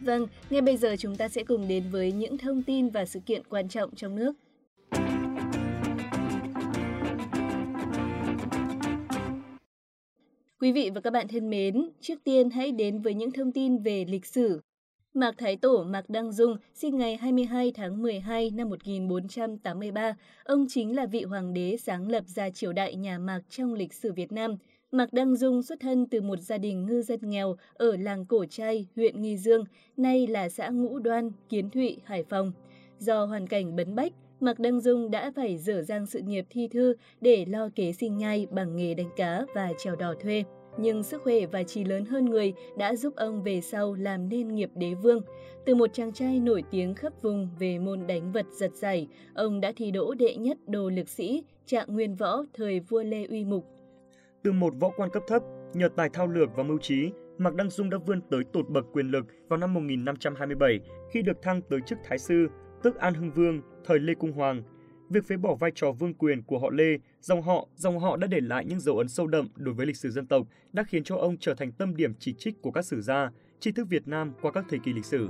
Vâng, 0.00 0.26
ngay 0.50 0.60
bây 0.60 0.76
giờ 0.76 0.96
chúng 0.98 1.16
ta 1.16 1.28
sẽ 1.28 1.44
cùng 1.44 1.68
đến 1.68 1.84
với 1.90 2.12
những 2.12 2.38
thông 2.38 2.62
tin 2.62 2.88
và 2.88 3.04
sự 3.04 3.20
kiện 3.26 3.42
quan 3.48 3.68
trọng 3.68 3.94
trong 3.94 4.16
nước. 4.16 4.32
Quý 10.60 10.72
vị 10.72 10.90
và 10.94 11.00
các 11.00 11.12
bạn 11.12 11.28
thân 11.28 11.50
mến, 11.50 11.88
trước 12.00 12.14
tiên 12.24 12.50
hãy 12.50 12.72
đến 12.72 13.00
với 13.00 13.14
những 13.14 13.30
thông 13.30 13.52
tin 13.52 13.78
về 13.78 14.04
lịch 14.08 14.26
sử. 14.26 14.60
Mạc 15.14 15.34
Thái 15.38 15.56
Tổ 15.56 15.84
Mạc 15.84 16.10
Đăng 16.10 16.32
Dung 16.32 16.56
sinh 16.74 16.98
ngày 16.98 17.16
22 17.16 17.72
tháng 17.74 18.02
12 18.02 18.50
năm 18.50 18.70
1483. 18.70 20.16
Ông 20.44 20.66
chính 20.68 20.96
là 20.96 21.06
vị 21.06 21.22
hoàng 21.22 21.54
đế 21.54 21.76
sáng 21.76 22.08
lập 22.08 22.24
ra 22.26 22.50
triều 22.50 22.72
đại 22.72 22.94
nhà 22.96 23.18
Mạc 23.18 23.40
trong 23.50 23.74
lịch 23.74 23.94
sử 23.94 24.12
Việt 24.12 24.32
Nam. 24.32 24.56
Mạc 24.92 25.12
Đăng 25.12 25.36
Dung 25.36 25.62
xuất 25.62 25.80
thân 25.80 26.06
từ 26.06 26.20
một 26.20 26.38
gia 26.38 26.58
đình 26.58 26.86
ngư 26.86 27.02
dân 27.02 27.20
nghèo 27.22 27.56
ở 27.74 27.96
làng 27.96 28.26
Cổ 28.26 28.44
Trai, 28.44 28.86
huyện 28.96 29.22
Nghi 29.22 29.36
Dương, 29.36 29.64
nay 29.96 30.26
là 30.26 30.48
xã 30.48 30.68
Ngũ 30.68 30.98
Đoan, 30.98 31.30
Kiến 31.48 31.70
Thụy, 31.70 31.96
Hải 32.04 32.24
Phòng. 32.24 32.52
Do 32.98 33.24
hoàn 33.24 33.46
cảnh 33.46 33.76
bấn 33.76 33.94
bách, 33.94 34.12
Mạc 34.40 34.58
Đăng 34.58 34.80
Dung 34.80 35.10
đã 35.10 35.32
phải 35.36 35.58
dở 35.58 35.82
dang 35.82 36.06
sự 36.06 36.20
nghiệp 36.20 36.46
thi 36.50 36.68
thư 36.68 36.94
để 37.20 37.44
lo 37.48 37.68
kế 37.74 37.92
sinh 37.92 38.16
nhai 38.16 38.46
bằng 38.50 38.76
nghề 38.76 38.94
đánh 38.94 39.10
cá 39.16 39.44
và 39.54 39.72
trèo 39.78 39.96
đò 39.96 40.14
thuê 40.14 40.44
nhưng 40.78 41.02
sức 41.02 41.22
khỏe 41.22 41.46
và 41.46 41.62
trí 41.62 41.84
lớn 41.84 42.04
hơn 42.04 42.24
người 42.24 42.52
đã 42.76 42.96
giúp 42.96 43.16
ông 43.16 43.42
về 43.42 43.60
sau 43.60 43.94
làm 43.94 44.28
nên 44.28 44.54
nghiệp 44.54 44.70
đế 44.74 44.94
vương. 44.94 45.20
Từ 45.66 45.74
một 45.74 45.90
chàng 45.92 46.12
trai 46.12 46.40
nổi 46.40 46.64
tiếng 46.70 46.94
khắp 46.94 47.12
vùng 47.22 47.48
về 47.58 47.78
môn 47.78 48.06
đánh 48.06 48.32
vật 48.32 48.46
giật 48.52 48.70
giải, 48.74 49.08
ông 49.34 49.60
đã 49.60 49.72
thi 49.76 49.90
đỗ 49.90 50.14
đệ 50.14 50.36
nhất 50.36 50.58
đồ 50.66 50.90
lực 50.90 51.08
sĩ, 51.08 51.44
trạng 51.66 51.94
nguyên 51.94 52.14
võ 52.14 52.42
thời 52.54 52.80
vua 52.80 53.02
Lê 53.02 53.24
Uy 53.24 53.44
Mục. 53.44 53.64
Từ 54.42 54.52
một 54.52 54.74
võ 54.80 54.90
quan 54.96 55.10
cấp 55.10 55.22
thấp, 55.28 55.42
nhờ 55.74 55.88
tài 55.96 56.08
thao 56.12 56.26
lược 56.26 56.48
và 56.56 56.62
mưu 56.62 56.78
trí, 56.78 57.10
Mạc 57.38 57.54
Đăng 57.54 57.70
Dung 57.70 57.90
đã 57.90 57.98
vươn 58.06 58.20
tới 58.30 58.44
tột 58.52 58.68
bậc 58.68 58.84
quyền 58.92 59.06
lực 59.10 59.26
vào 59.48 59.56
năm 59.58 59.74
1527 59.74 60.80
khi 61.10 61.22
được 61.22 61.42
thăng 61.42 61.62
tới 61.62 61.80
chức 61.86 61.98
Thái 62.04 62.18
sư, 62.18 62.48
tức 62.82 62.96
An 62.96 63.14
Hưng 63.14 63.30
Vương, 63.30 63.60
thời 63.84 63.98
Lê 63.98 64.14
Cung 64.14 64.32
Hoàng– 64.32 64.62
việc 65.10 65.24
phế 65.24 65.36
bỏ 65.36 65.54
vai 65.54 65.70
trò 65.74 65.92
vương 65.92 66.14
quyền 66.14 66.42
của 66.42 66.58
họ 66.58 66.70
Lê, 66.70 66.98
dòng 67.20 67.42
họ, 67.42 67.68
dòng 67.76 67.98
họ 67.98 68.16
đã 68.16 68.26
để 68.26 68.40
lại 68.40 68.64
những 68.64 68.80
dấu 68.80 68.98
ấn 68.98 69.08
sâu 69.08 69.26
đậm 69.26 69.48
đối 69.56 69.74
với 69.74 69.86
lịch 69.86 69.96
sử 69.96 70.10
dân 70.10 70.26
tộc, 70.26 70.46
đã 70.72 70.82
khiến 70.82 71.04
cho 71.04 71.16
ông 71.16 71.36
trở 71.40 71.54
thành 71.54 71.72
tâm 71.72 71.96
điểm 71.96 72.12
chỉ 72.18 72.34
trích 72.38 72.62
của 72.62 72.70
các 72.70 72.84
sử 72.84 73.00
gia, 73.00 73.30
tri 73.60 73.72
thức 73.72 73.86
Việt 73.90 74.08
Nam 74.08 74.32
qua 74.42 74.52
các 74.52 74.64
thời 74.68 74.78
kỳ 74.84 74.92
lịch 74.92 75.04
sử. 75.04 75.28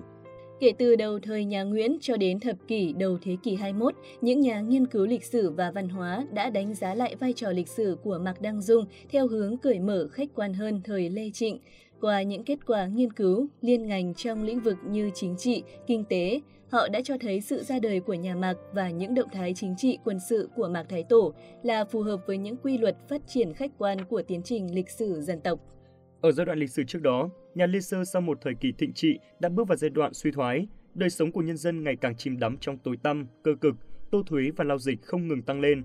Kể 0.60 0.72
từ 0.78 0.96
đầu 0.96 1.18
thời 1.18 1.44
nhà 1.44 1.62
Nguyễn 1.62 1.98
cho 2.00 2.16
đến 2.16 2.40
thập 2.40 2.56
kỷ 2.68 2.92
đầu 2.92 3.18
thế 3.22 3.36
kỷ 3.42 3.54
21, 3.54 3.94
những 4.20 4.40
nhà 4.40 4.60
nghiên 4.60 4.86
cứu 4.86 5.06
lịch 5.06 5.24
sử 5.24 5.50
và 5.50 5.70
văn 5.70 5.88
hóa 5.88 6.26
đã 6.32 6.50
đánh 6.50 6.74
giá 6.74 6.94
lại 6.94 7.16
vai 7.16 7.32
trò 7.32 7.50
lịch 7.50 7.68
sử 7.68 7.96
của 8.02 8.18
Mạc 8.18 8.40
Đăng 8.40 8.62
Dung 8.62 8.84
theo 9.10 9.28
hướng 9.28 9.56
cởi 9.56 9.78
mở 9.78 10.08
khách 10.12 10.28
quan 10.34 10.54
hơn 10.54 10.80
thời 10.84 11.10
Lê 11.10 11.30
Trịnh. 11.30 11.58
Qua 12.00 12.22
những 12.22 12.44
kết 12.44 12.66
quả 12.66 12.86
nghiên 12.86 13.12
cứu 13.12 13.48
liên 13.60 13.86
ngành 13.86 14.14
trong 14.14 14.42
lĩnh 14.42 14.60
vực 14.60 14.76
như 14.86 15.10
chính 15.14 15.36
trị, 15.36 15.62
kinh 15.86 16.04
tế, 16.04 16.40
họ 16.70 16.88
đã 16.88 17.00
cho 17.04 17.16
thấy 17.20 17.40
sự 17.40 17.62
ra 17.62 17.78
đời 17.78 18.00
của 18.00 18.14
nhà 18.14 18.34
Mạc 18.34 18.54
và 18.72 18.90
những 18.90 19.14
động 19.14 19.28
thái 19.32 19.54
chính 19.54 19.74
trị 19.76 19.98
quân 20.04 20.18
sự 20.28 20.48
của 20.56 20.68
Mạc 20.68 20.86
Thái 20.88 21.04
Tổ 21.08 21.34
là 21.62 21.84
phù 21.84 22.02
hợp 22.02 22.20
với 22.26 22.38
những 22.38 22.56
quy 22.56 22.78
luật 22.78 22.96
phát 23.08 23.22
triển 23.26 23.54
khách 23.54 23.70
quan 23.78 24.04
của 24.04 24.22
tiến 24.22 24.42
trình 24.42 24.74
lịch 24.74 24.90
sử 24.90 25.20
dân 25.20 25.40
tộc. 25.40 25.60
Ở 26.20 26.32
giai 26.32 26.46
đoạn 26.46 26.58
lịch 26.58 26.70
sử 26.70 26.84
trước 26.84 27.02
đó, 27.02 27.30
nhà 27.54 27.66
Lê 27.66 27.80
Sơ 27.80 28.04
sau 28.04 28.22
một 28.22 28.38
thời 28.40 28.54
kỳ 28.60 28.72
thịnh 28.78 28.92
trị 28.92 29.18
đã 29.40 29.48
bước 29.48 29.68
vào 29.68 29.76
giai 29.76 29.90
đoạn 29.90 30.14
suy 30.14 30.30
thoái, 30.30 30.66
đời 30.94 31.10
sống 31.10 31.32
của 31.32 31.42
nhân 31.42 31.56
dân 31.56 31.84
ngày 31.84 31.96
càng 31.96 32.16
chìm 32.16 32.38
đắm 32.38 32.56
trong 32.60 32.78
tối 32.78 32.96
tăm, 33.02 33.26
cơ 33.42 33.54
cực, 33.60 33.74
tô 34.10 34.22
thuế 34.26 34.50
và 34.56 34.64
lao 34.64 34.78
dịch 34.78 35.02
không 35.02 35.28
ngừng 35.28 35.42
tăng 35.42 35.60
lên. 35.60 35.82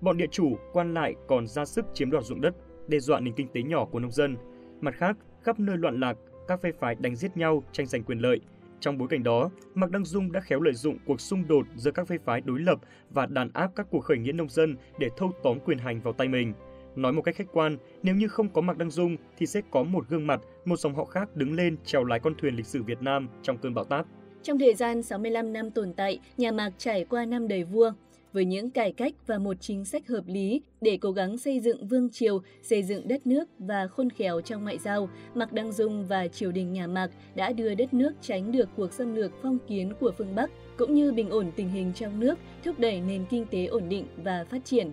Bọn 0.00 0.16
địa 0.16 0.26
chủ, 0.30 0.56
quan 0.72 0.94
lại 0.94 1.14
còn 1.28 1.46
ra 1.46 1.64
sức 1.64 1.86
chiếm 1.94 2.10
đoạt 2.10 2.24
ruộng 2.24 2.40
đất, 2.40 2.54
đe 2.88 2.98
dọa 2.98 3.20
nền 3.20 3.34
kinh 3.34 3.48
tế 3.54 3.62
nhỏ 3.62 3.84
của 3.84 4.00
nông 4.00 4.10
dân. 4.10 4.36
Mặt 4.80 4.94
khác, 4.94 5.16
khắp 5.46 5.60
nơi 5.60 5.76
loạn 5.76 6.00
lạc, 6.00 6.16
các 6.48 6.60
phe 6.60 6.72
phái 6.72 6.94
đánh 6.94 7.16
giết 7.16 7.36
nhau, 7.36 7.62
tranh 7.72 7.86
giành 7.86 8.02
quyền 8.02 8.18
lợi, 8.18 8.40
trong 8.80 8.98
bối 8.98 9.08
cảnh 9.08 9.22
đó, 9.22 9.50
Mạc 9.74 9.90
Đăng 9.90 10.04
Dung 10.04 10.32
đã 10.32 10.40
khéo 10.40 10.60
lợi 10.60 10.74
dụng 10.74 10.98
cuộc 11.06 11.20
xung 11.20 11.48
đột 11.48 11.66
giữa 11.76 11.90
các 11.90 12.08
phe 12.08 12.16
phái 12.24 12.40
đối 12.40 12.60
lập 12.60 12.78
và 13.10 13.26
đàn 13.26 13.50
áp 13.52 13.70
các 13.76 13.86
cuộc 13.90 14.00
khởi 14.00 14.18
nghĩa 14.18 14.32
nông 14.32 14.48
dân 14.48 14.76
để 14.98 15.08
thâu 15.16 15.32
tóm 15.42 15.58
quyền 15.60 15.78
hành 15.78 16.00
vào 16.00 16.12
tay 16.12 16.28
mình. 16.28 16.52
Nói 16.96 17.12
một 17.12 17.22
cách 17.22 17.36
khách 17.36 17.52
quan, 17.52 17.76
nếu 18.02 18.14
như 18.14 18.28
không 18.28 18.48
có 18.48 18.60
Mạc 18.60 18.78
Đăng 18.78 18.90
Dung 18.90 19.16
thì 19.38 19.46
sẽ 19.46 19.60
có 19.70 19.82
một 19.82 20.08
gương 20.08 20.26
mặt, 20.26 20.40
một 20.64 20.78
dòng 20.78 20.94
họ 20.94 21.04
khác 21.04 21.36
đứng 21.36 21.54
lên 21.54 21.76
chèo 21.84 22.04
lái 22.04 22.20
con 22.20 22.34
thuyền 22.38 22.56
lịch 22.56 22.66
sử 22.66 22.82
Việt 22.82 23.02
Nam 23.02 23.28
trong 23.42 23.58
cơn 23.58 23.74
bão 23.74 23.84
táp. 23.84 24.06
Trong 24.42 24.58
thời 24.58 24.74
gian 24.74 25.02
65 25.02 25.52
năm 25.52 25.70
tồn 25.70 25.92
tại, 25.92 26.20
nhà 26.36 26.52
Mạc 26.52 26.70
trải 26.78 27.04
qua 27.04 27.24
năm 27.24 27.48
đời 27.48 27.64
vua, 27.64 27.92
với 28.36 28.44
những 28.44 28.70
cải 28.70 28.92
cách 28.92 29.14
và 29.26 29.38
một 29.38 29.56
chính 29.60 29.84
sách 29.84 30.08
hợp 30.08 30.24
lý 30.26 30.62
để 30.80 30.98
cố 31.00 31.12
gắng 31.12 31.38
xây 31.38 31.60
dựng 31.60 31.86
vương 31.88 32.10
triều, 32.10 32.42
xây 32.62 32.82
dựng 32.82 33.08
đất 33.08 33.26
nước 33.26 33.48
và 33.58 33.86
khôn 33.86 34.10
khéo 34.10 34.40
trong 34.40 34.62
ngoại 34.62 34.78
giao, 34.78 35.08
Mạc 35.34 35.52
Đăng 35.52 35.72
Dung 35.72 36.06
và 36.06 36.28
triều 36.28 36.52
đình 36.52 36.72
nhà 36.72 36.86
Mạc 36.86 37.10
đã 37.34 37.52
đưa 37.52 37.74
đất 37.74 37.94
nước 37.94 38.12
tránh 38.20 38.52
được 38.52 38.68
cuộc 38.76 38.92
xâm 38.92 39.14
lược 39.14 39.32
phong 39.42 39.58
kiến 39.68 39.92
của 40.00 40.12
phương 40.18 40.34
Bắc, 40.34 40.50
cũng 40.76 40.94
như 40.94 41.12
bình 41.12 41.30
ổn 41.30 41.52
tình 41.56 41.68
hình 41.68 41.92
trong 41.94 42.20
nước, 42.20 42.38
thúc 42.64 42.78
đẩy 42.78 43.00
nền 43.00 43.24
kinh 43.30 43.46
tế 43.50 43.66
ổn 43.66 43.88
định 43.88 44.06
và 44.16 44.44
phát 44.50 44.64
triển. 44.64 44.90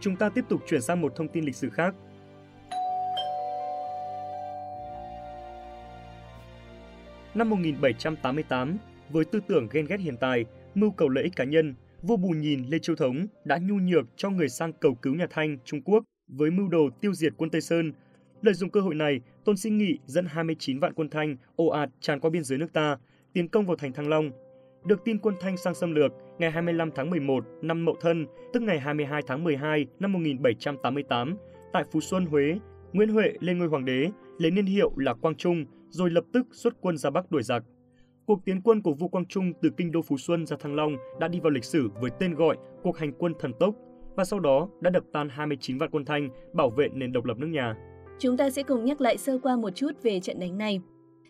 Chúng 0.00 0.16
ta 0.16 0.28
tiếp 0.28 0.44
tục 0.48 0.60
chuyển 0.68 0.80
sang 0.80 1.00
một 1.00 1.16
thông 1.16 1.28
tin 1.28 1.44
lịch 1.44 1.56
sử 1.56 1.70
khác 1.70 1.94
Năm 7.38 7.50
1788, 7.50 8.76
với 9.10 9.24
tư 9.24 9.40
tưởng 9.48 9.68
ghen 9.72 9.86
ghét 9.86 9.96
hiện 10.00 10.16
tài, 10.16 10.44
mưu 10.74 10.90
cầu 10.90 11.08
lợi 11.08 11.24
ích 11.24 11.36
cá 11.36 11.44
nhân, 11.44 11.74
vua 12.02 12.16
Bù 12.16 12.28
Nhìn 12.28 12.64
Lê 12.68 12.78
Chiêu 12.78 12.96
Thống 12.96 13.26
đã 13.44 13.58
nhu 13.62 13.74
nhược 13.74 14.06
cho 14.16 14.30
người 14.30 14.48
sang 14.48 14.72
cầu 14.72 14.94
cứu 14.94 15.14
nhà 15.14 15.26
Thanh, 15.30 15.58
Trung 15.64 15.82
Quốc 15.82 16.04
với 16.28 16.50
mưu 16.50 16.68
đồ 16.68 16.88
tiêu 17.00 17.14
diệt 17.14 17.32
quân 17.36 17.50
Tây 17.50 17.60
Sơn. 17.60 17.92
Lợi 18.42 18.54
dụng 18.54 18.70
cơ 18.70 18.80
hội 18.80 18.94
này, 18.94 19.20
Tôn 19.44 19.56
Sinh 19.56 19.78
Nghị 19.78 19.98
dẫn 20.06 20.26
29 20.26 20.78
vạn 20.78 20.92
quân 20.94 21.10
Thanh 21.10 21.36
ồ 21.56 21.66
ạt 21.66 21.90
tràn 22.00 22.20
qua 22.20 22.30
biên 22.30 22.44
giới 22.44 22.58
nước 22.58 22.72
ta, 22.72 22.96
tiến 23.32 23.48
công 23.48 23.66
vào 23.66 23.76
thành 23.76 23.92
Thăng 23.92 24.08
Long. 24.08 24.30
Được 24.84 25.04
tin 25.04 25.18
quân 25.18 25.34
Thanh 25.40 25.56
sang 25.56 25.74
xâm 25.74 25.94
lược, 25.94 26.12
ngày 26.38 26.50
25 26.50 26.90
tháng 26.94 27.10
11 27.10 27.44
năm 27.62 27.84
Mậu 27.84 27.96
Thân, 28.00 28.26
tức 28.52 28.62
ngày 28.62 28.80
22 28.80 29.22
tháng 29.26 29.44
12 29.44 29.86
năm 30.00 30.12
1788, 30.12 31.36
tại 31.72 31.84
Phú 31.92 32.00
Xuân, 32.00 32.26
Huế, 32.26 32.58
Nguyễn 32.92 33.08
Huệ 33.08 33.32
lên 33.40 33.58
ngôi 33.58 33.68
hoàng 33.68 33.84
đế, 33.84 34.10
lấy 34.38 34.50
niên 34.50 34.66
hiệu 34.66 34.92
là 34.96 35.14
Quang 35.14 35.34
Trung, 35.34 35.64
rồi 35.90 36.10
lập 36.10 36.24
tức 36.32 36.46
xuất 36.52 36.74
quân 36.80 36.96
ra 36.96 37.10
Bắc 37.10 37.30
đuổi 37.30 37.42
giặc. 37.42 37.64
Cuộc 38.26 38.44
tiến 38.44 38.62
quân 38.62 38.82
của 38.82 38.94
vua 38.94 39.08
Quang 39.08 39.26
Trung 39.26 39.52
từ 39.62 39.70
kinh 39.76 39.92
đô 39.92 40.02
Phú 40.02 40.18
Xuân 40.18 40.46
ra 40.46 40.56
Thăng 40.60 40.74
Long 40.74 40.96
đã 41.20 41.28
đi 41.28 41.40
vào 41.40 41.50
lịch 41.50 41.64
sử 41.64 41.88
với 42.00 42.10
tên 42.20 42.34
gọi 42.34 42.56
cuộc 42.82 42.98
hành 42.98 43.12
quân 43.18 43.32
thần 43.40 43.52
tốc 43.60 43.74
và 44.16 44.24
sau 44.24 44.40
đó 44.40 44.68
đã 44.80 44.90
đập 44.90 45.04
tan 45.12 45.28
29 45.28 45.78
vạn 45.78 45.90
quân 45.90 46.04
Thanh 46.04 46.28
bảo 46.52 46.70
vệ 46.70 46.88
nền 46.94 47.12
độc 47.12 47.24
lập 47.24 47.38
nước 47.38 47.46
nhà. 47.46 47.74
Chúng 48.18 48.36
ta 48.36 48.50
sẽ 48.50 48.62
cùng 48.62 48.84
nhắc 48.84 49.00
lại 49.00 49.18
sơ 49.18 49.38
qua 49.38 49.56
một 49.56 49.70
chút 49.70 49.90
về 50.02 50.20
trận 50.20 50.40
đánh 50.40 50.58
này. 50.58 50.80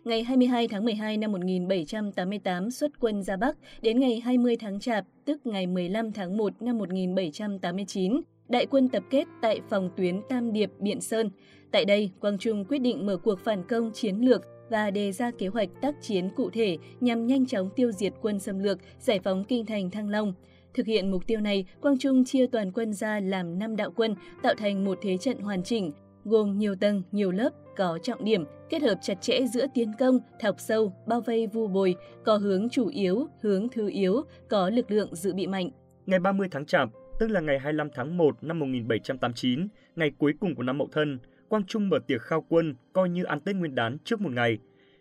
Ngày 0.04 0.22
22 0.22 0.68
tháng 0.68 0.84
12 0.84 1.16
năm 1.16 1.32
1788 1.32 2.70
xuất 2.70 3.00
quân 3.00 3.22
ra 3.22 3.36
Bắc 3.36 3.56
đến 3.82 4.00
ngày 4.00 4.20
20 4.20 4.56
tháng 4.56 4.80
Chạp, 4.80 5.04
tức 5.24 5.46
ngày 5.46 5.66
15 5.66 6.12
tháng 6.12 6.36
1 6.36 6.62
năm 6.62 6.78
1789, 6.78 8.20
đại 8.48 8.66
quân 8.66 8.88
tập 8.88 9.02
kết 9.10 9.24
tại 9.42 9.60
phòng 9.68 9.90
tuyến 9.96 10.20
Tam 10.28 10.52
Điệp, 10.52 10.70
Biện 10.78 11.00
Sơn. 11.00 11.30
Tại 11.70 11.84
đây, 11.84 12.10
Quang 12.20 12.38
Trung 12.38 12.64
quyết 12.64 12.78
định 12.78 13.06
mở 13.06 13.16
cuộc 13.16 13.40
phản 13.40 13.62
công 13.68 13.90
chiến 13.94 14.16
lược 14.16 14.42
và 14.70 14.90
đề 14.90 15.12
ra 15.12 15.30
kế 15.30 15.46
hoạch 15.46 15.68
tác 15.82 15.94
chiến 16.02 16.28
cụ 16.36 16.50
thể 16.50 16.78
nhằm 17.00 17.26
nhanh 17.26 17.46
chóng 17.46 17.70
tiêu 17.76 17.92
diệt 17.92 18.12
quân 18.22 18.38
xâm 18.38 18.58
lược, 18.58 18.78
giải 18.98 19.20
phóng 19.24 19.44
kinh 19.44 19.66
thành 19.66 19.90
Thăng 19.90 20.08
Long. 20.08 20.34
Thực 20.74 20.86
hiện 20.86 21.10
mục 21.10 21.26
tiêu 21.26 21.40
này, 21.40 21.64
Quang 21.80 21.98
Trung 21.98 22.24
chia 22.24 22.46
toàn 22.46 22.72
quân 22.72 22.92
ra 22.92 23.20
làm 23.20 23.58
5 23.58 23.76
đạo 23.76 23.90
quân, 23.96 24.14
tạo 24.42 24.54
thành 24.58 24.84
một 24.84 24.98
thế 25.02 25.16
trận 25.16 25.38
hoàn 25.38 25.62
chỉnh, 25.62 25.92
gồm 26.24 26.58
nhiều 26.58 26.74
tầng, 26.74 27.02
nhiều 27.12 27.30
lớp, 27.30 27.50
có 27.76 27.98
trọng 28.02 28.24
điểm, 28.24 28.44
kết 28.70 28.82
hợp 28.82 28.98
chặt 29.02 29.14
chẽ 29.20 29.40
giữa 29.54 29.66
tiến 29.74 29.92
công, 29.98 30.18
thọc 30.40 30.60
sâu, 30.60 30.92
bao 31.06 31.20
vây 31.20 31.46
vu 31.46 31.66
bồi, 31.66 31.96
có 32.24 32.36
hướng 32.36 32.68
chủ 32.68 32.88
yếu, 32.88 33.26
hướng 33.42 33.68
thứ 33.68 33.88
yếu, 33.88 34.22
có 34.48 34.70
lực 34.70 34.90
lượng 34.90 35.14
dự 35.14 35.34
bị 35.34 35.46
mạnh. 35.46 35.70
Ngày 36.06 36.18
30 36.18 36.48
tháng 36.50 36.66
Chạp, 36.66 36.88
tức 37.18 37.30
là 37.30 37.40
ngày 37.40 37.58
25 37.58 37.88
tháng 37.94 38.16
1 38.16 38.36
năm 38.42 38.58
1789, 38.58 39.68
ngày 39.96 40.12
cuối 40.18 40.34
cùng 40.40 40.54
của 40.54 40.62
năm 40.62 40.78
Mậu 40.78 40.88
Thân, 40.92 41.18
Quang 41.48 41.66
Trung 41.66 41.88
mở 41.88 41.98
tiệc 42.06 42.22
khao 42.22 42.44
quân 42.48 42.74
coi 42.92 43.08
như 43.08 43.24
ăn 43.24 43.40
Tết 43.40 43.56
Nguyên 43.56 43.74
đán 43.74 43.98
trước 44.04 44.20
một 44.20 44.32
ngày. 44.32 44.58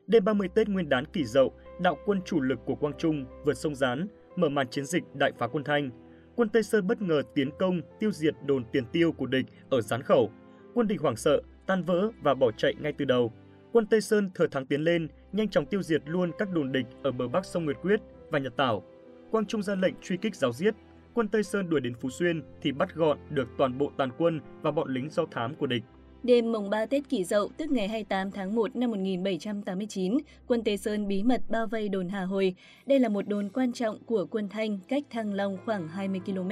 Đêm 0.08 0.26
30 0.26 0.48
Tết 0.56 0.70
Nguyên 0.70 0.90
đán 0.90 1.06
kỷ 1.06 1.26
dậu, 1.26 1.54
đạo 1.82 1.98
quân 2.06 2.22
chủ 2.26 2.42
lực 2.42 2.60
của 2.66 2.76
Quang 2.76 2.94
Trung 2.98 3.26
vượt 3.46 3.54
sông 3.54 3.76
Gián, 3.76 4.08
mở 4.36 4.50
màn 4.50 4.68
chiến 4.68 4.86
dịch 4.86 5.04
đại 5.14 5.32
phá 5.38 5.48
quân 5.48 5.64
Thanh. 5.64 5.90
Quân 6.36 6.50
Tây 6.50 6.64
Sơn 6.64 6.88
bất 6.88 7.02
ngờ 7.02 7.22
tiến 7.36 7.50
công, 7.60 7.82
tiêu 8.00 8.12
diệt 8.12 8.34
đồn 8.46 8.64
tiền 8.72 8.86
tiêu 8.92 9.12
của 9.12 9.26
địch 9.26 9.46
ở 9.70 9.82
Gián 9.82 10.02
Khẩu. 10.02 10.32
Quân 10.74 10.88
địch 10.88 11.02
hoảng 11.02 11.16
sợ, 11.16 11.42
tan 11.66 11.84
vỡ 11.84 12.10
và 12.22 12.34
bỏ 12.34 12.52
chạy 12.52 12.74
ngay 12.80 12.94
từ 12.98 13.06
đầu. 13.06 13.34
Quân 13.72 13.86
Tây 13.86 14.02
Sơn 14.02 14.30
thừa 14.36 14.48
thắng 14.48 14.66
tiến 14.66 14.82
lên, 14.82 15.08
nhanh 15.32 15.50
chóng 15.50 15.66
tiêu 15.66 15.82
diệt 15.82 16.02
luôn 16.06 16.32
các 16.38 16.54
đồn 16.54 16.72
địch 16.72 16.86
ở 17.04 17.12
bờ 17.12 17.28
bắc 17.28 17.46
sông 17.46 17.66
Nguyệt 17.66 17.78
Quyết 17.82 18.00
và 18.30 18.40
Nhật 18.40 18.58
Tảo. 18.58 18.84
Quang 19.32 19.46
Trung 19.46 19.62
ra 19.62 19.76
lệnh 19.76 19.94
truy 20.02 20.18
kích 20.18 20.36
giáo 20.36 20.54
giết. 20.54 20.76
Quân 21.18 21.28
Tây 21.28 21.44
Sơn 21.44 21.70
đuổi 21.70 21.82
đến 21.82 21.94
Phú 22.02 22.10
Xuyên 22.10 22.42
thì 22.62 22.72
bắt 22.72 22.96
gọn 22.96 23.18
được 23.30 23.48
toàn 23.58 23.78
bộ 23.78 23.92
tàn 23.98 24.10
quân 24.18 24.42
và 24.62 24.72
bọn 24.72 24.94
lính 24.94 25.10
do 25.10 25.26
thám 25.32 25.56
của 25.56 25.68
địch. 25.68 25.84
Đêm 26.24 26.52
mùng 26.52 26.70
3 26.70 26.86
Tết 26.86 27.10
Kỷ 27.10 27.24
Dậu, 27.24 27.50
tức 27.58 27.72
ngày 27.72 27.88
28 27.88 28.32
tháng 28.32 28.56
1 28.56 28.76
năm 28.76 28.92
1789, 28.92 30.18
quân 30.48 30.64
Tây 30.64 30.78
Sơn 30.78 31.08
bí 31.08 31.24
mật 31.24 31.42
bao 31.50 31.68
vây 31.68 31.90
đồn 31.90 32.10
Hà 32.10 32.22
Hồi. 32.22 32.56
Đây 32.86 33.00
là 33.00 33.10
một 33.10 33.28
đồn 33.28 33.50
quan 33.50 33.74
trọng 33.74 34.00
của 34.06 34.26
quân 34.26 34.50
Thanh 34.50 34.80
cách 34.88 35.04
Thăng 35.10 35.34
Long 35.34 35.58
khoảng 35.66 35.88
20 35.88 36.22
km. 36.26 36.52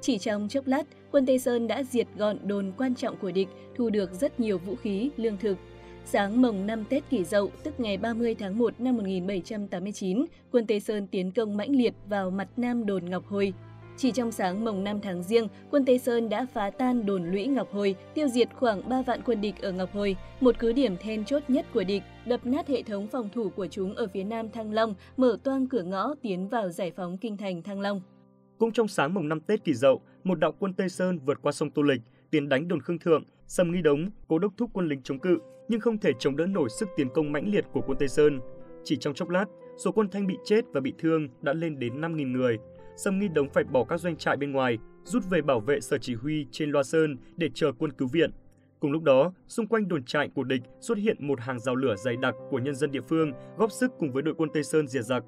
Chỉ 0.00 0.18
trong 0.18 0.48
chốc 0.48 0.66
lát, 0.66 0.82
quân 1.10 1.26
Tây 1.26 1.38
Sơn 1.38 1.66
đã 1.66 1.82
diệt 1.82 2.06
gọn 2.16 2.38
đồn 2.44 2.72
quan 2.76 2.94
trọng 2.94 3.16
của 3.16 3.30
địch, 3.30 3.48
thu 3.76 3.90
được 3.90 4.12
rất 4.12 4.40
nhiều 4.40 4.58
vũ 4.58 4.74
khí, 4.74 5.10
lương 5.16 5.36
thực. 5.36 5.56
Sáng 6.04 6.42
mồng 6.42 6.66
năm 6.66 6.84
Tết 6.84 7.10
Kỷ 7.10 7.24
Dậu, 7.24 7.50
tức 7.62 7.80
ngày 7.80 7.96
30 7.96 8.34
tháng 8.34 8.58
1 8.58 8.80
năm 8.80 8.96
1789, 8.96 10.24
quân 10.52 10.66
Tây 10.66 10.80
Sơn 10.80 11.06
tiến 11.06 11.32
công 11.32 11.56
mãnh 11.56 11.76
liệt 11.76 11.94
vào 12.08 12.30
mặt 12.30 12.48
nam 12.56 12.86
đồn 12.86 13.10
Ngọc 13.10 13.26
Hồi, 13.26 13.52
chỉ 13.96 14.12
trong 14.12 14.32
sáng 14.32 14.64
mồng 14.64 14.84
5 14.84 15.00
tháng 15.00 15.22
riêng, 15.22 15.48
quân 15.70 15.84
Tây 15.84 15.98
Sơn 15.98 16.28
đã 16.28 16.46
phá 16.52 16.70
tan 16.70 17.06
đồn 17.06 17.30
lũy 17.30 17.46
Ngọc 17.46 17.72
Hồi, 17.72 17.96
tiêu 18.14 18.28
diệt 18.28 18.48
khoảng 18.54 18.88
3 18.88 19.02
vạn 19.02 19.20
quân 19.24 19.40
địch 19.40 19.62
ở 19.62 19.72
Ngọc 19.72 19.92
Hồi, 19.92 20.16
một 20.40 20.58
cứ 20.58 20.72
điểm 20.72 20.96
then 20.96 21.24
chốt 21.24 21.42
nhất 21.48 21.66
của 21.74 21.84
địch, 21.84 22.02
đập 22.26 22.46
nát 22.46 22.68
hệ 22.68 22.82
thống 22.82 23.06
phòng 23.06 23.28
thủ 23.34 23.48
của 23.56 23.66
chúng 23.66 23.94
ở 23.94 24.06
phía 24.06 24.24
nam 24.24 24.50
Thăng 24.50 24.72
Long, 24.72 24.94
mở 25.16 25.38
toang 25.44 25.66
cửa 25.68 25.82
ngõ 25.82 26.14
tiến 26.22 26.48
vào 26.48 26.68
giải 26.68 26.92
phóng 26.96 27.18
kinh 27.18 27.36
thành 27.36 27.62
Thăng 27.62 27.80
Long. 27.80 28.00
Cũng 28.58 28.72
trong 28.72 28.88
sáng 28.88 29.14
mùng 29.14 29.28
5 29.28 29.40
Tết 29.40 29.64
Kỷ 29.64 29.74
Dậu, 29.74 30.00
một 30.24 30.38
đạo 30.38 30.54
quân 30.58 30.74
Tây 30.74 30.88
Sơn 30.88 31.18
vượt 31.18 31.38
qua 31.42 31.52
sông 31.52 31.70
Tô 31.70 31.82
Lịch, 31.82 32.00
tiến 32.30 32.48
đánh 32.48 32.68
đồn 32.68 32.80
Khương 32.80 32.98
Thượng, 32.98 33.24
Sầm 33.46 33.72
Nghi 33.72 33.82
Đống, 33.82 34.10
cố 34.28 34.38
đốc 34.38 34.52
thúc 34.56 34.70
quân 34.72 34.88
lính 34.88 35.02
chống 35.02 35.18
cự, 35.18 35.38
nhưng 35.68 35.80
không 35.80 35.98
thể 35.98 36.12
chống 36.18 36.36
đỡ 36.36 36.46
nổi 36.46 36.68
sức 36.78 36.88
tiến 36.96 37.08
công 37.14 37.32
mãnh 37.32 37.48
liệt 37.48 37.64
của 37.72 37.80
quân 37.86 37.98
Tây 37.98 38.08
Sơn. 38.08 38.40
Chỉ 38.84 38.96
trong 38.96 39.14
chốc 39.14 39.28
lát, 39.28 39.44
số 39.84 39.92
quân 39.92 40.08
Thanh 40.08 40.26
bị 40.26 40.36
chết 40.44 40.64
và 40.72 40.80
bị 40.80 40.92
thương 40.98 41.28
đã 41.42 41.52
lên 41.52 41.78
đến 41.78 42.00
5.000 42.00 42.32
người, 42.32 42.58
Sâm 42.96 43.18
Nghi 43.18 43.28
Đống 43.28 43.48
phải 43.48 43.64
bỏ 43.64 43.84
các 43.84 44.00
doanh 44.00 44.16
trại 44.16 44.36
bên 44.36 44.52
ngoài, 44.52 44.78
rút 45.04 45.22
về 45.30 45.42
bảo 45.42 45.60
vệ 45.60 45.80
sở 45.80 45.98
chỉ 45.98 46.14
huy 46.14 46.46
trên 46.50 46.70
Loa 46.70 46.82
Sơn 46.82 47.16
để 47.36 47.48
chờ 47.54 47.72
quân 47.78 47.92
cứu 47.92 48.08
viện. 48.08 48.30
Cùng 48.80 48.92
lúc 48.92 49.02
đó, 49.02 49.32
xung 49.48 49.66
quanh 49.66 49.88
đồn 49.88 50.04
trại 50.04 50.28
của 50.28 50.44
địch 50.44 50.62
xuất 50.80 50.98
hiện 50.98 51.16
một 51.26 51.40
hàng 51.40 51.60
rào 51.60 51.74
lửa 51.74 51.94
dày 52.04 52.16
đặc 52.16 52.34
của 52.50 52.58
nhân 52.58 52.74
dân 52.74 52.90
địa 52.90 53.00
phương 53.08 53.32
góp 53.58 53.72
sức 53.72 53.90
cùng 53.98 54.12
với 54.12 54.22
đội 54.22 54.34
quân 54.34 54.50
Tây 54.54 54.62
Sơn 54.62 54.88
diệt 54.88 55.04
giặc. 55.04 55.24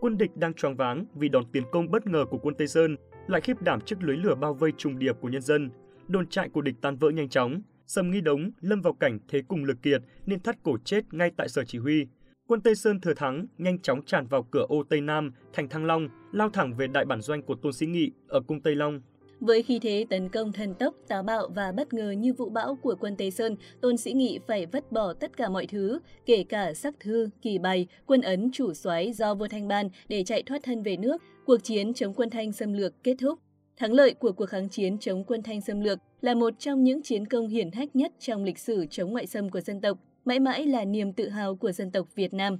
Quân 0.00 0.18
địch 0.18 0.36
đang 0.36 0.54
choáng 0.54 0.76
váng 0.76 1.06
vì 1.14 1.28
đòn 1.28 1.44
tiến 1.52 1.62
công 1.72 1.90
bất 1.90 2.06
ngờ 2.06 2.24
của 2.30 2.38
quân 2.38 2.54
Tây 2.58 2.68
Sơn, 2.68 2.96
lại 3.26 3.40
khiếp 3.40 3.62
đảm 3.62 3.80
trước 3.80 4.02
lưới 4.02 4.16
lửa 4.16 4.34
bao 4.34 4.54
vây 4.54 4.72
trùng 4.78 4.98
điệp 4.98 5.16
của 5.20 5.28
nhân 5.28 5.42
dân. 5.42 5.70
Đồn 6.08 6.26
trại 6.26 6.48
của 6.48 6.60
địch 6.60 6.74
tan 6.80 6.96
vỡ 6.96 7.10
nhanh 7.10 7.28
chóng, 7.28 7.62
Sầm 7.86 8.10
Nghi 8.10 8.20
Đống 8.20 8.50
lâm 8.60 8.80
vào 8.80 8.92
cảnh 8.92 9.18
thế 9.28 9.42
cùng 9.48 9.64
lực 9.64 9.82
kiệt 9.82 10.02
nên 10.26 10.40
thắt 10.40 10.62
cổ 10.62 10.76
chết 10.84 11.14
ngay 11.14 11.30
tại 11.36 11.48
sở 11.48 11.64
chỉ 11.64 11.78
huy. 11.78 12.06
Quân 12.46 12.60
Tây 12.60 12.74
Sơn 12.74 13.00
thừa 13.00 13.14
thắng, 13.14 13.46
nhanh 13.58 13.78
chóng 13.78 14.02
tràn 14.02 14.26
vào 14.26 14.42
cửa 14.50 14.66
ô 14.68 14.82
Tây 14.88 15.00
Nam, 15.00 15.32
thành 15.52 15.68
Thăng 15.68 15.84
Long, 15.84 16.08
lao 16.32 16.50
thẳng 16.50 16.74
về 16.76 16.86
đại 16.86 17.04
bản 17.04 17.20
doanh 17.20 17.42
của 17.42 17.54
Tôn 17.54 17.72
Sĩ 17.72 17.86
Nghị 17.86 18.10
ở 18.28 18.40
cung 18.40 18.60
Tây 18.60 18.74
Long. 18.74 19.00
Với 19.40 19.62
khí 19.62 19.78
thế 19.78 20.06
tấn 20.10 20.28
công 20.28 20.52
thần 20.52 20.74
tốc, 20.74 20.94
táo 21.08 21.22
bạo 21.22 21.48
và 21.54 21.72
bất 21.72 21.92
ngờ 21.92 22.10
như 22.10 22.32
vụ 22.32 22.50
bão 22.50 22.76
của 22.82 22.94
quân 23.00 23.16
Tây 23.16 23.30
Sơn, 23.30 23.56
Tôn 23.80 23.96
Sĩ 23.96 24.12
Nghị 24.12 24.38
phải 24.46 24.66
vứt 24.66 24.92
bỏ 24.92 25.12
tất 25.12 25.36
cả 25.36 25.48
mọi 25.48 25.66
thứ, 25.66 25.98
kể 26.26 26.44
cả 26.48 26.74
sắc 26.74 26.94
thư, 27.00 27.28
kỳ 27.42 27.58
bày, 27.58 27.86
quân 28.06 28.20
ấn 28.20 28.50
chủ 28.52 28.74
soái 28.74 29.12
do 29.12 29.34
vua 29.34 29.48
Thanh 29.48 29.68
ban 29.68 29.88
để 30.08 30.24
chạy 30.24 30.42
thoát 30.42 30.62
thân 30.62 30.82
về 30.82 30.96
nước. 30.96 31.22
Cuộc 31.46 31.58
chiến 31.64 31.94
chống 31.94 32.14
quân 32.14 32.30
Thanh 32.30 32.52
xâm 32.52 32.72
lược 32.72 33.04
kết 33.04 33.14
thúc. 33.20 33.38
Thắng 33.76 33.92
lợi 33.92 34.14
của 34.14 34.32
cuộc 34.32 34.46
kháng 34.46 34.68
chiến 34.68 34.98
chống 34.98 35.24
quân 35.24 35.42
Thanh 35.42 35.60
xâm 35.60 35.80
lược 35.80 35.98
là 36.20 36.34
một 36.34 36.54
trong 36.58 36.84
những 36.84 37.02
chiến 37.02 37.26
công 37.26 37.48
hiển 37.48 37.70
hách 37.72 37.96
nhất 37.96 38.12
trong 38.18 38.44
lịch 38.44 38.58
sử 38.58 38.86
chống 38.90 39.12
ngoại 39.12 39.26
xâm 39.26 39.50
của 39.50 39.60
dân 39.60 39.80
tộc 39.80 39.98
mãi 40.24 40.40
mãi 40.40 40.66
là 40.66 40.84
niềm 40.84 41.12
tự 41.12 41.28
hào 41.28 41.56
của 41.56 41.72
dân 41.72 41.90
tộc 41.90 42.08
Việt 42.14 42.34
Nam. 42.34 42.58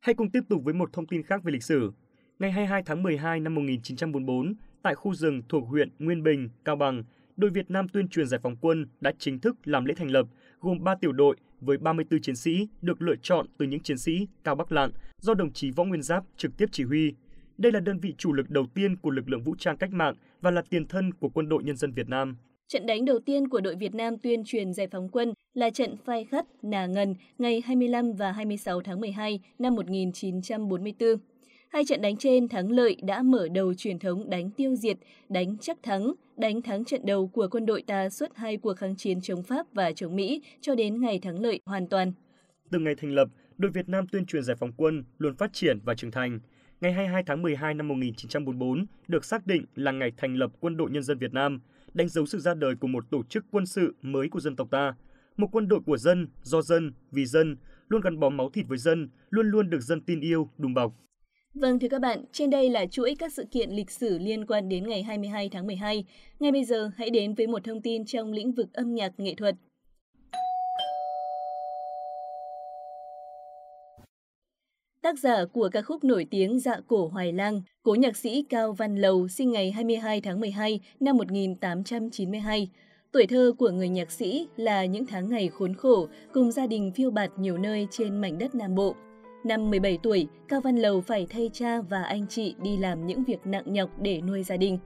Hãy 0.00 0.14
cùng 0.14 0.30
tiếp 0.30 0.40
tục 0.48 0.62
với 0.64 0.74
một 0.74 0.92
thông 0.92 1.06
tin 1.06 1.22
khác 1.22 1.42
về 1.44 1.52
lịch 1.52 1.62
sử. 1.62 1.92
Ngày 2.38 2.52
22 2.52 2.82
tháng 2.86 3.02
12 3.02 3.40
năm 3.40 3.54
1944, 3.54 4.54
tại 4.82 4.94
khu 4.94 5.14
rừng 5.14 5.42
thuộc 5.48 5.68
huyện 5.68 5.90
Nguyên 5.98 6.22
Bình, 6.22 6.48
Cao 6.64 6.76
Bằng, 6.76 7.04
đội 7.36 7.50
Việt 7.50 7.70
Nam 7.70 7.88
tuyên 7.88 8.08
truyền 8.08 8.26
giải 8.26 8.40
phóng 8.42 8.56
quân 8.60 8.86
đã 9.00 9.12
chính 9.18 9.40
thức 9.40 9.56
làm 9.64 9.84
lễ 9.84 9.94
thành 9.94 10.10
lập, 10.10 10.26
gồm 10.60 10.84
3 10.84 10.94
tiểu 10.94 11.12
đội 11.12 11.36
với 11.60 11.78
34 11.78 12.20
chiến 12.20 12.36
sĩ 12.36 12.68
được 12.82 13.02
lựa 13.02 13.16
chọn 13.22 13.46
từ 13.58 13.66
những 13.66 13.80
chiến 13.80 13.98
sĩ 13.98 14.26
Cao 14.44 14.54
Bắc 14.54 14.72
Lạn 14.72 14.90
do 15.20 15.34
đồng 15.34 15.52
chí 15.52 15.70
Võ 15.70 15.84
Nguyên 15.84 16.02
Giáp 16.02 16.24
trực 16.36 16.56
tiếp 16.56 16.66
chỉ 16.72 16.84
huy. 16.84 17.14
Đây 17.58 17.72
là 17.72 17.80
đơn 17.80 17.98
vị 17.98 18.14
chủ 18.18 18.32
lực 18.32 18.50
đầu 18.50 18.66
tiên 18.74 18.96
của 18.96 19.10
lực 19.10 19.28
lượng 19.28 19.42
vũ 19.42 19.54
trang 19.58 19.76
cách 19.76 19.92
mạng 19.92 20.14
và 20.40 20.50
là 20.50 20.62
tiền 20.70 20.86
thân 20.86 21.12
của 21.14 21.28
quân 21.28 21.48
đội 21.48 21.62
nhân 21.62 21.76
dân 21.76 21.92
Việt 21.92 22.08
Nam. 22.08 22.36
Trận 22.68 22.86
đánh 22.86 23.04
đầu 23.04 23.18
tiên 23.18 23.48
của 23.48 23.60
đội 23.60 23.76
Việt 23.76 23.94
Nam 23.94 24.18
tuyên 24.18 24.44
truyền 24.44 24.72
giải 24.72 24.88
phóng 24.92 25.08
quân 25.08 25.32
là 25.54 25.70
trận 25.70 25.96
phai 26.04 26.24
khắt 26.24 26.46
Nà 26.62 26.86
Ngần 26.86 27.14
ngày 27.38 27.62
25 27.66 28.12
và 28.12 28.32
26 28.32 28.80
tháng 28.80 29.00
12 29.00 29.40
năm 29.58 29.74
1944. 29.74 31.08
Hai 31.68 31.84
trận 31.84 32.02
đánh 32.02 32.16
trên 32.16 32.48
thắng 32.48 32.70
lợi 32.70 32.96
đã 33.02 33.22
mở 33.22 33.48
đầu 33.48 33.74
truyền 33.74 33.98
thống 33.98 34.30
đánh 34.30 34.50
tiêu 34.50 34.74
diệt, 34.76 34.98
đánh 35.28 35.56
chắc 35.60 35.82
thắng, 35.82 36.12
đánh 36.36 36.62
thắng 36.62 36.84
trận 36.84 37.06
đầu 37.06 37.28
của 37.28 37.48
quân 37.50 37.66
đội 37.66 37.82
ta 37.82 38.10
suốt 38.10 38.26
hai 38.34 38.56
cuộc 38.56 38.74
kháng 38.74 38.96
chiến 38.96 39.20
chống 39.20 39.42
Pháp 39.42 39.66
và 39.72 39.92
chống 39.92 40.16
Mỹ 40.16 40.42
cho 40.60 40.74
đến 40.74 41.00
ngày 41.00 41.18
thắng 41.18 41.40
lợi 41.40 41.60
hoàn 41.64 41.88
toàn. 41.88 42.12
Từ 42.70 42.78
ngày 42.78 42.94
thành 42.94 43.14
lập, 43.14 43.28
đội 43.58 43.70
Việt 43.70 43.88
Nam 43.88 44.06
tuyên 44.12 44.26
truyền 44.26 44.42
giải 44.42 44.56
phóng 44.60 44.72
quân 44.76 45.04
luôn 45.18 45.36
phát 45.36 45.52
triển 45.52 45.78
và 45.84 45.94
trưởng 45.94 46.10
thành. 46.10 46.40
Ngày 46.80 46.92
22 46.92 47.22
tháng 47.26 47.42
12 47.42 47.74
năm 47.74 47.88
1944 47.88 48.86
được 49.08 49.24
xác 49.24 49.46
định 49.46 49.64
là 49.74 49.92
ngày 49.92 50.12
thành 50.16 50.36
lập 50.36 50.52
Quân 50.60 50.76
đội 50.76 50.90
Nhân 50.90 51.02
dân 51.02 51.18
Việt 51.18 51.32
Nam– 51.32 51.60
đánh 51.94 52.08
dấu 52.08 52.26
sự 52.26 52.38
ra 52.38 52.54
đời 52.54 52.74
của 52.80 52.86
một 52.86 53.10
tổ 53.10 53.22
chức 53.28 53.44
quân 53.50 53.66
sự 53.66 53.94
mới 54.02 54.28
của 54.28 54.40
dân 54.40 54.56
tộc 54.56 54.68
ta, 54.70 54.94
một 55.36 55.48
quân 55.52 55.68
đội 55.68 55.80
của 55.86 55.96
dân, 55.96 56.28
do 56.42 56.62
dân, 56.62 56.92
vì 57.10 57.26
dân, 57.26 57.56
luôn 57.88 58.00
gắn 58.00 58.20
bó 58.20 58.28
máu 58.28 58.50
thịt 58.50 58.66
với 58.68 58.78
dân, 58.78 59.10
luôn 59.30 59.50
luôn 59.50 59.70
được 59.70 59.80
dân 59.80 60.00
tin 60.00 60.20
yêu, 60.20 60.48
đùm 60.58 60.74
bọc. 60.74 60.92
Vâng 61.54 61.78
thưa 61.78 61.88
các 61.88 62.00
bạn, 62.00 62.24
trên 62.32 62.50
đây 62.50 62.70
là 62.70 62.86
chuỗi 62.86 63.14
các 63.18 63.32
sự 63.32 63.44
kiện 63.50 63.70
lịch 63.70 63.90
sử 63.90 64.18
liên 64.18 64.46
quan 64.46 64.68
đến 64.68 64.88
ngày 64.88 65.02
22 65.02 65.48
tháng 65.48 65.66
12. 65.66 66.04
Ngay 66.40 66.52
bây 66.52 66.64
giờ 66.64 66.90
hãy 66.96 67.10
đến 67.10 67.34
với 67.34 67.46
một 67.46 67.64
thông 67.64 67.82
tin 67.82 68.04
trong 68.04 68.32
lĩnh 68.32 68.52
vực 68.52 68.72
âm 68.72 68.94
nhạc 68.94 69.12
nghệ 69.18 69.34
thuật. 69.34 69.54
Tác 75.02 75.18
giả 75.18 75.44
của 75.52 75.68
ca 75.72 75.82
khúc 75.82 76.04
nổi 76.04 76.26
tiếng 76.30 76.60
Dạ 76.60 76.76
cổ 76.86 77.08
Hoài 77.08 77.32
Lang, 77.32 77.62
cố 77.82 77.94
nhạc 77.94 78.16
sĩ 78.16 78.44
Cao 78.48 78.72
Văn 78.72 78.96
Lầu 78.96 79.28
sinh 79.28 79.52
ngày 79.52 79.70
22 79.70 80.20
tháng 80.20 80.40
12 80.40 80.80
năm 81.00 81.16
1892. 81.16 82.68
Tuổi 83.12 83.26
thơ 83.26 83.52
của 83.58 83.70
người 83.70 83.88
nhạc 83.88 84.10
sĩ 84.10 84.48
là 84.56 84.84
những 84.84 85.06
tháng 85.06 85.28
ngày 85.28 85.48
khốn 85.48 85.74
khổ 85.74 86.08
cùng 86.32 86.52
gia 86.52 86.66
đình 86.66 86.92
phiêu 86.92 87.10
bạt 87.10 87.30
nhiều 87.38 87.58
nơi 87.58 87.86
trên 87.90 88.20
mảnh 88.20 88.38
đất 88.38 88.54
Nam 88.54 88.74
Bộ. 88.74 88.94
Năm 89.44 89.70
17 89.70 89.98
tuổi, 90.02 90.26
Cao 90.48 90.60
Văn 90.60 90.76
Lầu 90.76 91.00
phải 91.00 91.26
thay 91.30 91.50
cha 91.52 91.80
và 91.80 92.02
anh 92.02 92.26
chị 92.28 92.54
đi 92.62 92.76
làm 92.76 93.06
những 93.06 93.24
việc 93.24 93.38
nặng 93.44 93.64
nhọc 93.66 93.90
để 94.00 94.20
nuôi 94.20 94.42
gia 94.42 94.56
đình. 94.56 94.78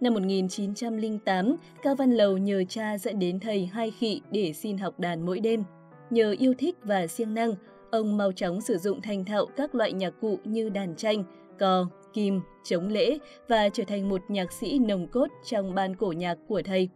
Năm 0.00 0.14
1908, 0.14 1.56
Cao 1.82 1.94
Văn 1.94 2.12
Lầu 2.12 2.38
nhờ 2.38 2.64
cha 2.68 2.98
dẫn 2.98 3.18
đến 3.18 3.40
thầy 3.40 3.66
Hai 3.66 3.90
Khị 3.90 4.20
để 4.30 4.52
xin 4.52 4.78
học 4.78 5.00
đàn 5.00 5.26
mỗi 5.26 5.40
đêm. 5.40 5.64
Nhờ 6.10 6.34
yêu 6.38 6.54
thích 6.58 6.76
và 6.82 7.06
siêng 7.06 7.34
năng, 7.34 7.54
ông 7.94 8.16
mau 8.16 8.32
chóng 8.32 8.60
sử 8.60 8.78
dụng 8.78 9.00
thành 9.00 9.24
thạo 9.24 9.46
các 9.56 9.74
loại 9.74 9.92
nhạc 9.92 10.14
cụ 10.20 10.38
như 10.44 10.68
đàn 10.68 10.96
tranh, 10.96 11.24
cò, 11.58 11.86
kim, 12.12 12.40
chống 12.64 12.88
lễ 12.88 13.18
và 13.48 13.68
trở 13.68 13.84
thành 13.84 14.08
một 14.08 14.20
nhạc 14.28 14.52
sĩ 14.52 14.78
nồng 14.78 15.06
cốt 15.06 15.26
trong 15.44 15.74
ban 15.74 15.94
cổ 15.94 16.12
nhạc 16.12 16.38
của 16.48 16.62
thầy. 16.64 16.88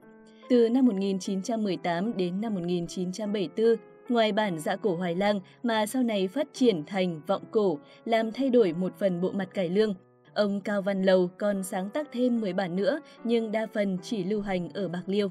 Từ 0.48 0.68
năm 0.68 0.86
1918 0.86 2.16
đến 2.16 2.40
năm 2.40 2.54
1974, 2.54 3.66
ngoài 4.08 4.32
bản 4.32 4.58
dạ 4.58 4.76
cổ 4.76 4.96
Hoài 4.96 5.14
Lang 5.14 5.40
mà 5.62 5.86
sau 5.86 6.02
này 6.02 6.28
phát 6.28 6.46
triển 6.52 6.84
thành 6.86 7.20
vọng 7.26 7.42
cổ, 7.50 7.78
làm 8.04 8.32
thay 8.32 8.50
đổi 8.50 8.72
một 8.72 8.92
phần 8.98 9.20
bộ 9.20 9.30
mặt 9.30 9.48
cải 9.54 9.68
lương, 9.68 9.94
ông 10.34 10.60
Cao 10.60 10.82
Văn 10.82 11.02
Lầu 11.02 11.30
còn 11.38 11.62
sáng 11.62 11.90
tác 11.90 12.08
thêm 12.12 12.40
10 12.40 12.52
bản 12.52 12.76
nữa 12.76 13.00
nhưng 13.24 13.52
đa 13.52 13.66
phần 13.74 13.98
chỉ 14.02 14.24
lưu 14.24 14.40
hành 14.40 14.68
ở 14.74 14.88
Bạc 14.88 15.02
Liêu. 15.06 15.28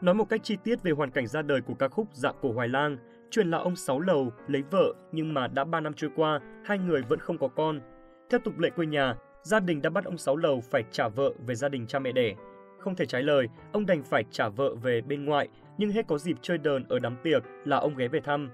Nói 0.00 0.14
một 0.14 0.28
cách 0.28 0.40
chi 0.44 0.56
tiết 0.64 0.82
về 0.82 0.92
hoàn 0.92 1.10
cảnh 1.10 1.26
ra 1.26 1.42
đời 1.42 1.60
của 1.60 1.74
ca 1.74 1.88
khúc 1.88 2.06
Dạ 2.12 2.32
cổ 2.42 2.52
Hoài 2.52 2.68
Lang, 2.68 2.96
truyền 3.30 3.50
là 3.50 3.58
ông 3.58 3.76
Sáu 3.76 4.00
Lầu 4.00 4.32
lấy 4.46 4.62
vợ 4.70 4.94
nhưng 5.12 5.34
mà 5.34 5.46
đã 5.46 5.64
3 5.64 5.80
năm 5.80 5.94
trôi 5.94 6.10
qua, 6.16 6.40
hai 6.64 6.78
người 6.78 7.02
vẫn 7.02 7.18
không 7.18 7.38
có 7.38 7.48
con. 7.48 7.80
Theo 8.30 8.40
tục 8.44 8.58
lệ 8.58 8.70
quê 8.70 8.86
nhà, 8.86 9.14
gia 9.42 9.60
đình 9.60 9.82
đã 9.82 9.90
bắt 9.90 10.04
ông 10.04 10.18
Sáu 10.18 10.36
Lầu 10.36 10.60
phải 10.70 10.84
trả 10.90 11.08
vợ 11.08 11.32
về 11.46 11.54
gia 11.54 11.68
đình 11.68 11.86
cha 11.86 11.98
mẹ 11.98 12.12
đẻ. 12.12 12.34
Không 12.78 12.96
thể 12.96 13.06
trái 13.06 13.22
lời, 13.22 13.46
ông 13.72 13.86
đành 13.86 14.02
phải 14.02 14.24
trả 14.30 14.48
vợ 14.48 14.74
về 14.74 15.00
bên 15.00 15.24
ngoại, 15.24 15.48
nhưng 15.78 15.90
hết 15.90 16.06
có 16.08 16.18
dịp 16.18 16.36
chơi 16.42 16.58
đờn 16.58 16.84
ở 16.88 16.98
đám 16.98 17.16
tiệc 17.22 17.42
là 17.64 17.76
ông 17.76 17.96
ghé 17.96 18.08
về 18.08 18.20
thăm. 18.20 18.50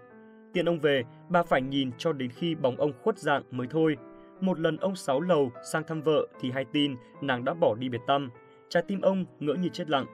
Tiện 0.52 0.68
ông 0.68 0.78
về, 0.78 1.02
bà 1.28 1.42
phải 1.42 1.62
nhìn 1.62 1.90
cho 1.98 2.12
đến 2.12 2.30
khi 2.30 2.54
bóng 2.54 2.76
ông 2.76 2.92
khuất 3.02 3.18
dạng 3.18 3.42
mới 3.50 3.66
thôi. 3.70 3.96
Một 4.40 4.60
lần 4.60 4.76
ông 4.76 4.96
Sáu 4.96 5.20
Lầu 5.20 5.52
sang 5.72 5.82
thăm 5.86 6.02
vợ 6.02 6.26
thì 6.40 6.50
hay 6.50 6.64
tin 6.72 6.96
nàng 7.20 7.44
đã 7.44 7.54
bỏ 7.54 7.74
đi 7.74 7.88
biệt 7.88 8.00
tâm. 8.06 8.30
Trái 8.68 8.82
tim 8.88 9.00
ông 9.00 9.24
ngỡ 9.40 9.54
như 9.54 9.68
chết 9.68 9.90
lặng. 9.90 10.06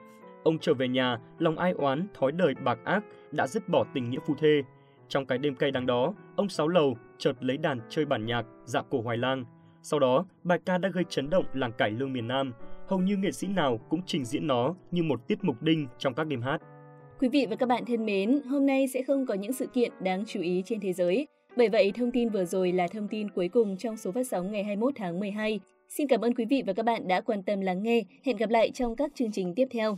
Ông 0.43 0.59
trở 0.59 0.73
về 0.73 0.87
nhà, 0.87 1.17
lòng 1.39 1.57
ai 1.57 1.71
oán, 1.71 2.07
thói 2.13 2.31
đời 2.31 2.53
bạc 2.63 2.79
ác 2.83 3.03
đã 3.31 3.47
dứt 3.47 3.69
bỏ 3.69 3.85
tình 3.93 4.09
nghĩa 4.09 4.19
phu 4.27 4.35
thê. 4.35 4.61
Trong 5.07 5.25
cái 5.25 5.37
đêm 5.37 5.55
cay 5.55 5.71
đắng 5.71 5.85
đó, 5.85 6.13
ông 6.35 6.49
Sáu 6.49 6.67
Lầu 6.67 6.97
chợt 7.17 7.33
lấy 7.39 7.57
đàn 7.57 7.79
chơi 7.89 8.05
bản 8.05 8.25
nhạc 8.25 8.45
Dạ 8.65 8.81
cổ 8.89 9.01
Hoài 9.01 9.17
Lang. 9.17 9.45
Sau 9.81 9.99
đó, 9.99 10.25
bài 10.43 10.59
ca 10.65 10.77
đã 10.77 10.89
gây 10.89 11.03
chấn 11.09 11.29
động 11.29 11.45
làng 11.53 11.71
cải 11.71 11.91
lương 11.91 12.13
miền 12.13 12.27
Nam. 12.27 12.53
Hầu 12.87 12.99
như 12.99 13.17
nghệ 13.17 13.31
sĩ 13.31 13.47
nào 13.47 13.77
cũng 13.89 14.01
trình 14.05 14.25
diễn 14.25 14.47
nó 14.47 14.75
như 14.91 15.03
một 15.03 15.27
tiết 15.27 15.43
mục 15.43 15.61
đinh 15.61 15.87
trong 15.97 16.13
các 16.13 16.27
đêm 16.27 16.41
hát. 16.41 16.61
Quý 17.19 17.29
vị 17.29 17.47
và 17.49 17.55
các 17.55 17.69
bạn 17.69 17.85
thân 17.85 18.05
mến, 18.05 18.41
hôm 18.49 18.65
nay 18.65 18.87
sẽ 18.87 19.03
không 19.03 19.25
có 19.25 19.33
những 19.33 19.53
sự 19.53 19.67
kiện 19.67 19.91
đáng 19.99 20.23
chú 20.27 20.41
ý 20.41 20.61
trên 20.65 20.79
thế 20.79 20.93
giới. 20.93 21.27
Bởi 21.57 21.69
vậy, 21.69 21.91
thông 21.95 22.11
tin 22.11 22.29
vừa 22.29 22.45
rồi 22.45 22.71
là 22.71 22.87
thông 22.87 23.07
tin 23.07 23.29
cuối 23.29 23.47
cùng 23.47 23.77
trong 23.77 23.97
số 23.97 24.11
phát 24.11 24.27
sóng 24.27 24.51
ngày 24.51 24.63
21 24.63 24.93
tháng 24.95 25.19
12. 25.19 25.59
Xin 25.89 26.07
cảm 26.07 26.21
ơn 26.21 26.33
quý 26.33 26.45
vị 26.45 26.63
và 26.67 26.73
các 26.73 26.85
bạn 26.85 27.07
đã 27.07 27.21
quan 27.21 27.43
tâm 27.43 27.61
lắng 27.61 27.83
nghe. 27.83 28.03
Hẹn 28.23 28.37
gặp 28.37 28.49
lại 28.49 28.71
trong 28.71 28.95
các 28.95 29.11
chương 29.15 29.31
trình 29.31 29.53
tiếp 29.55 29.67
theo. 29.71 29.97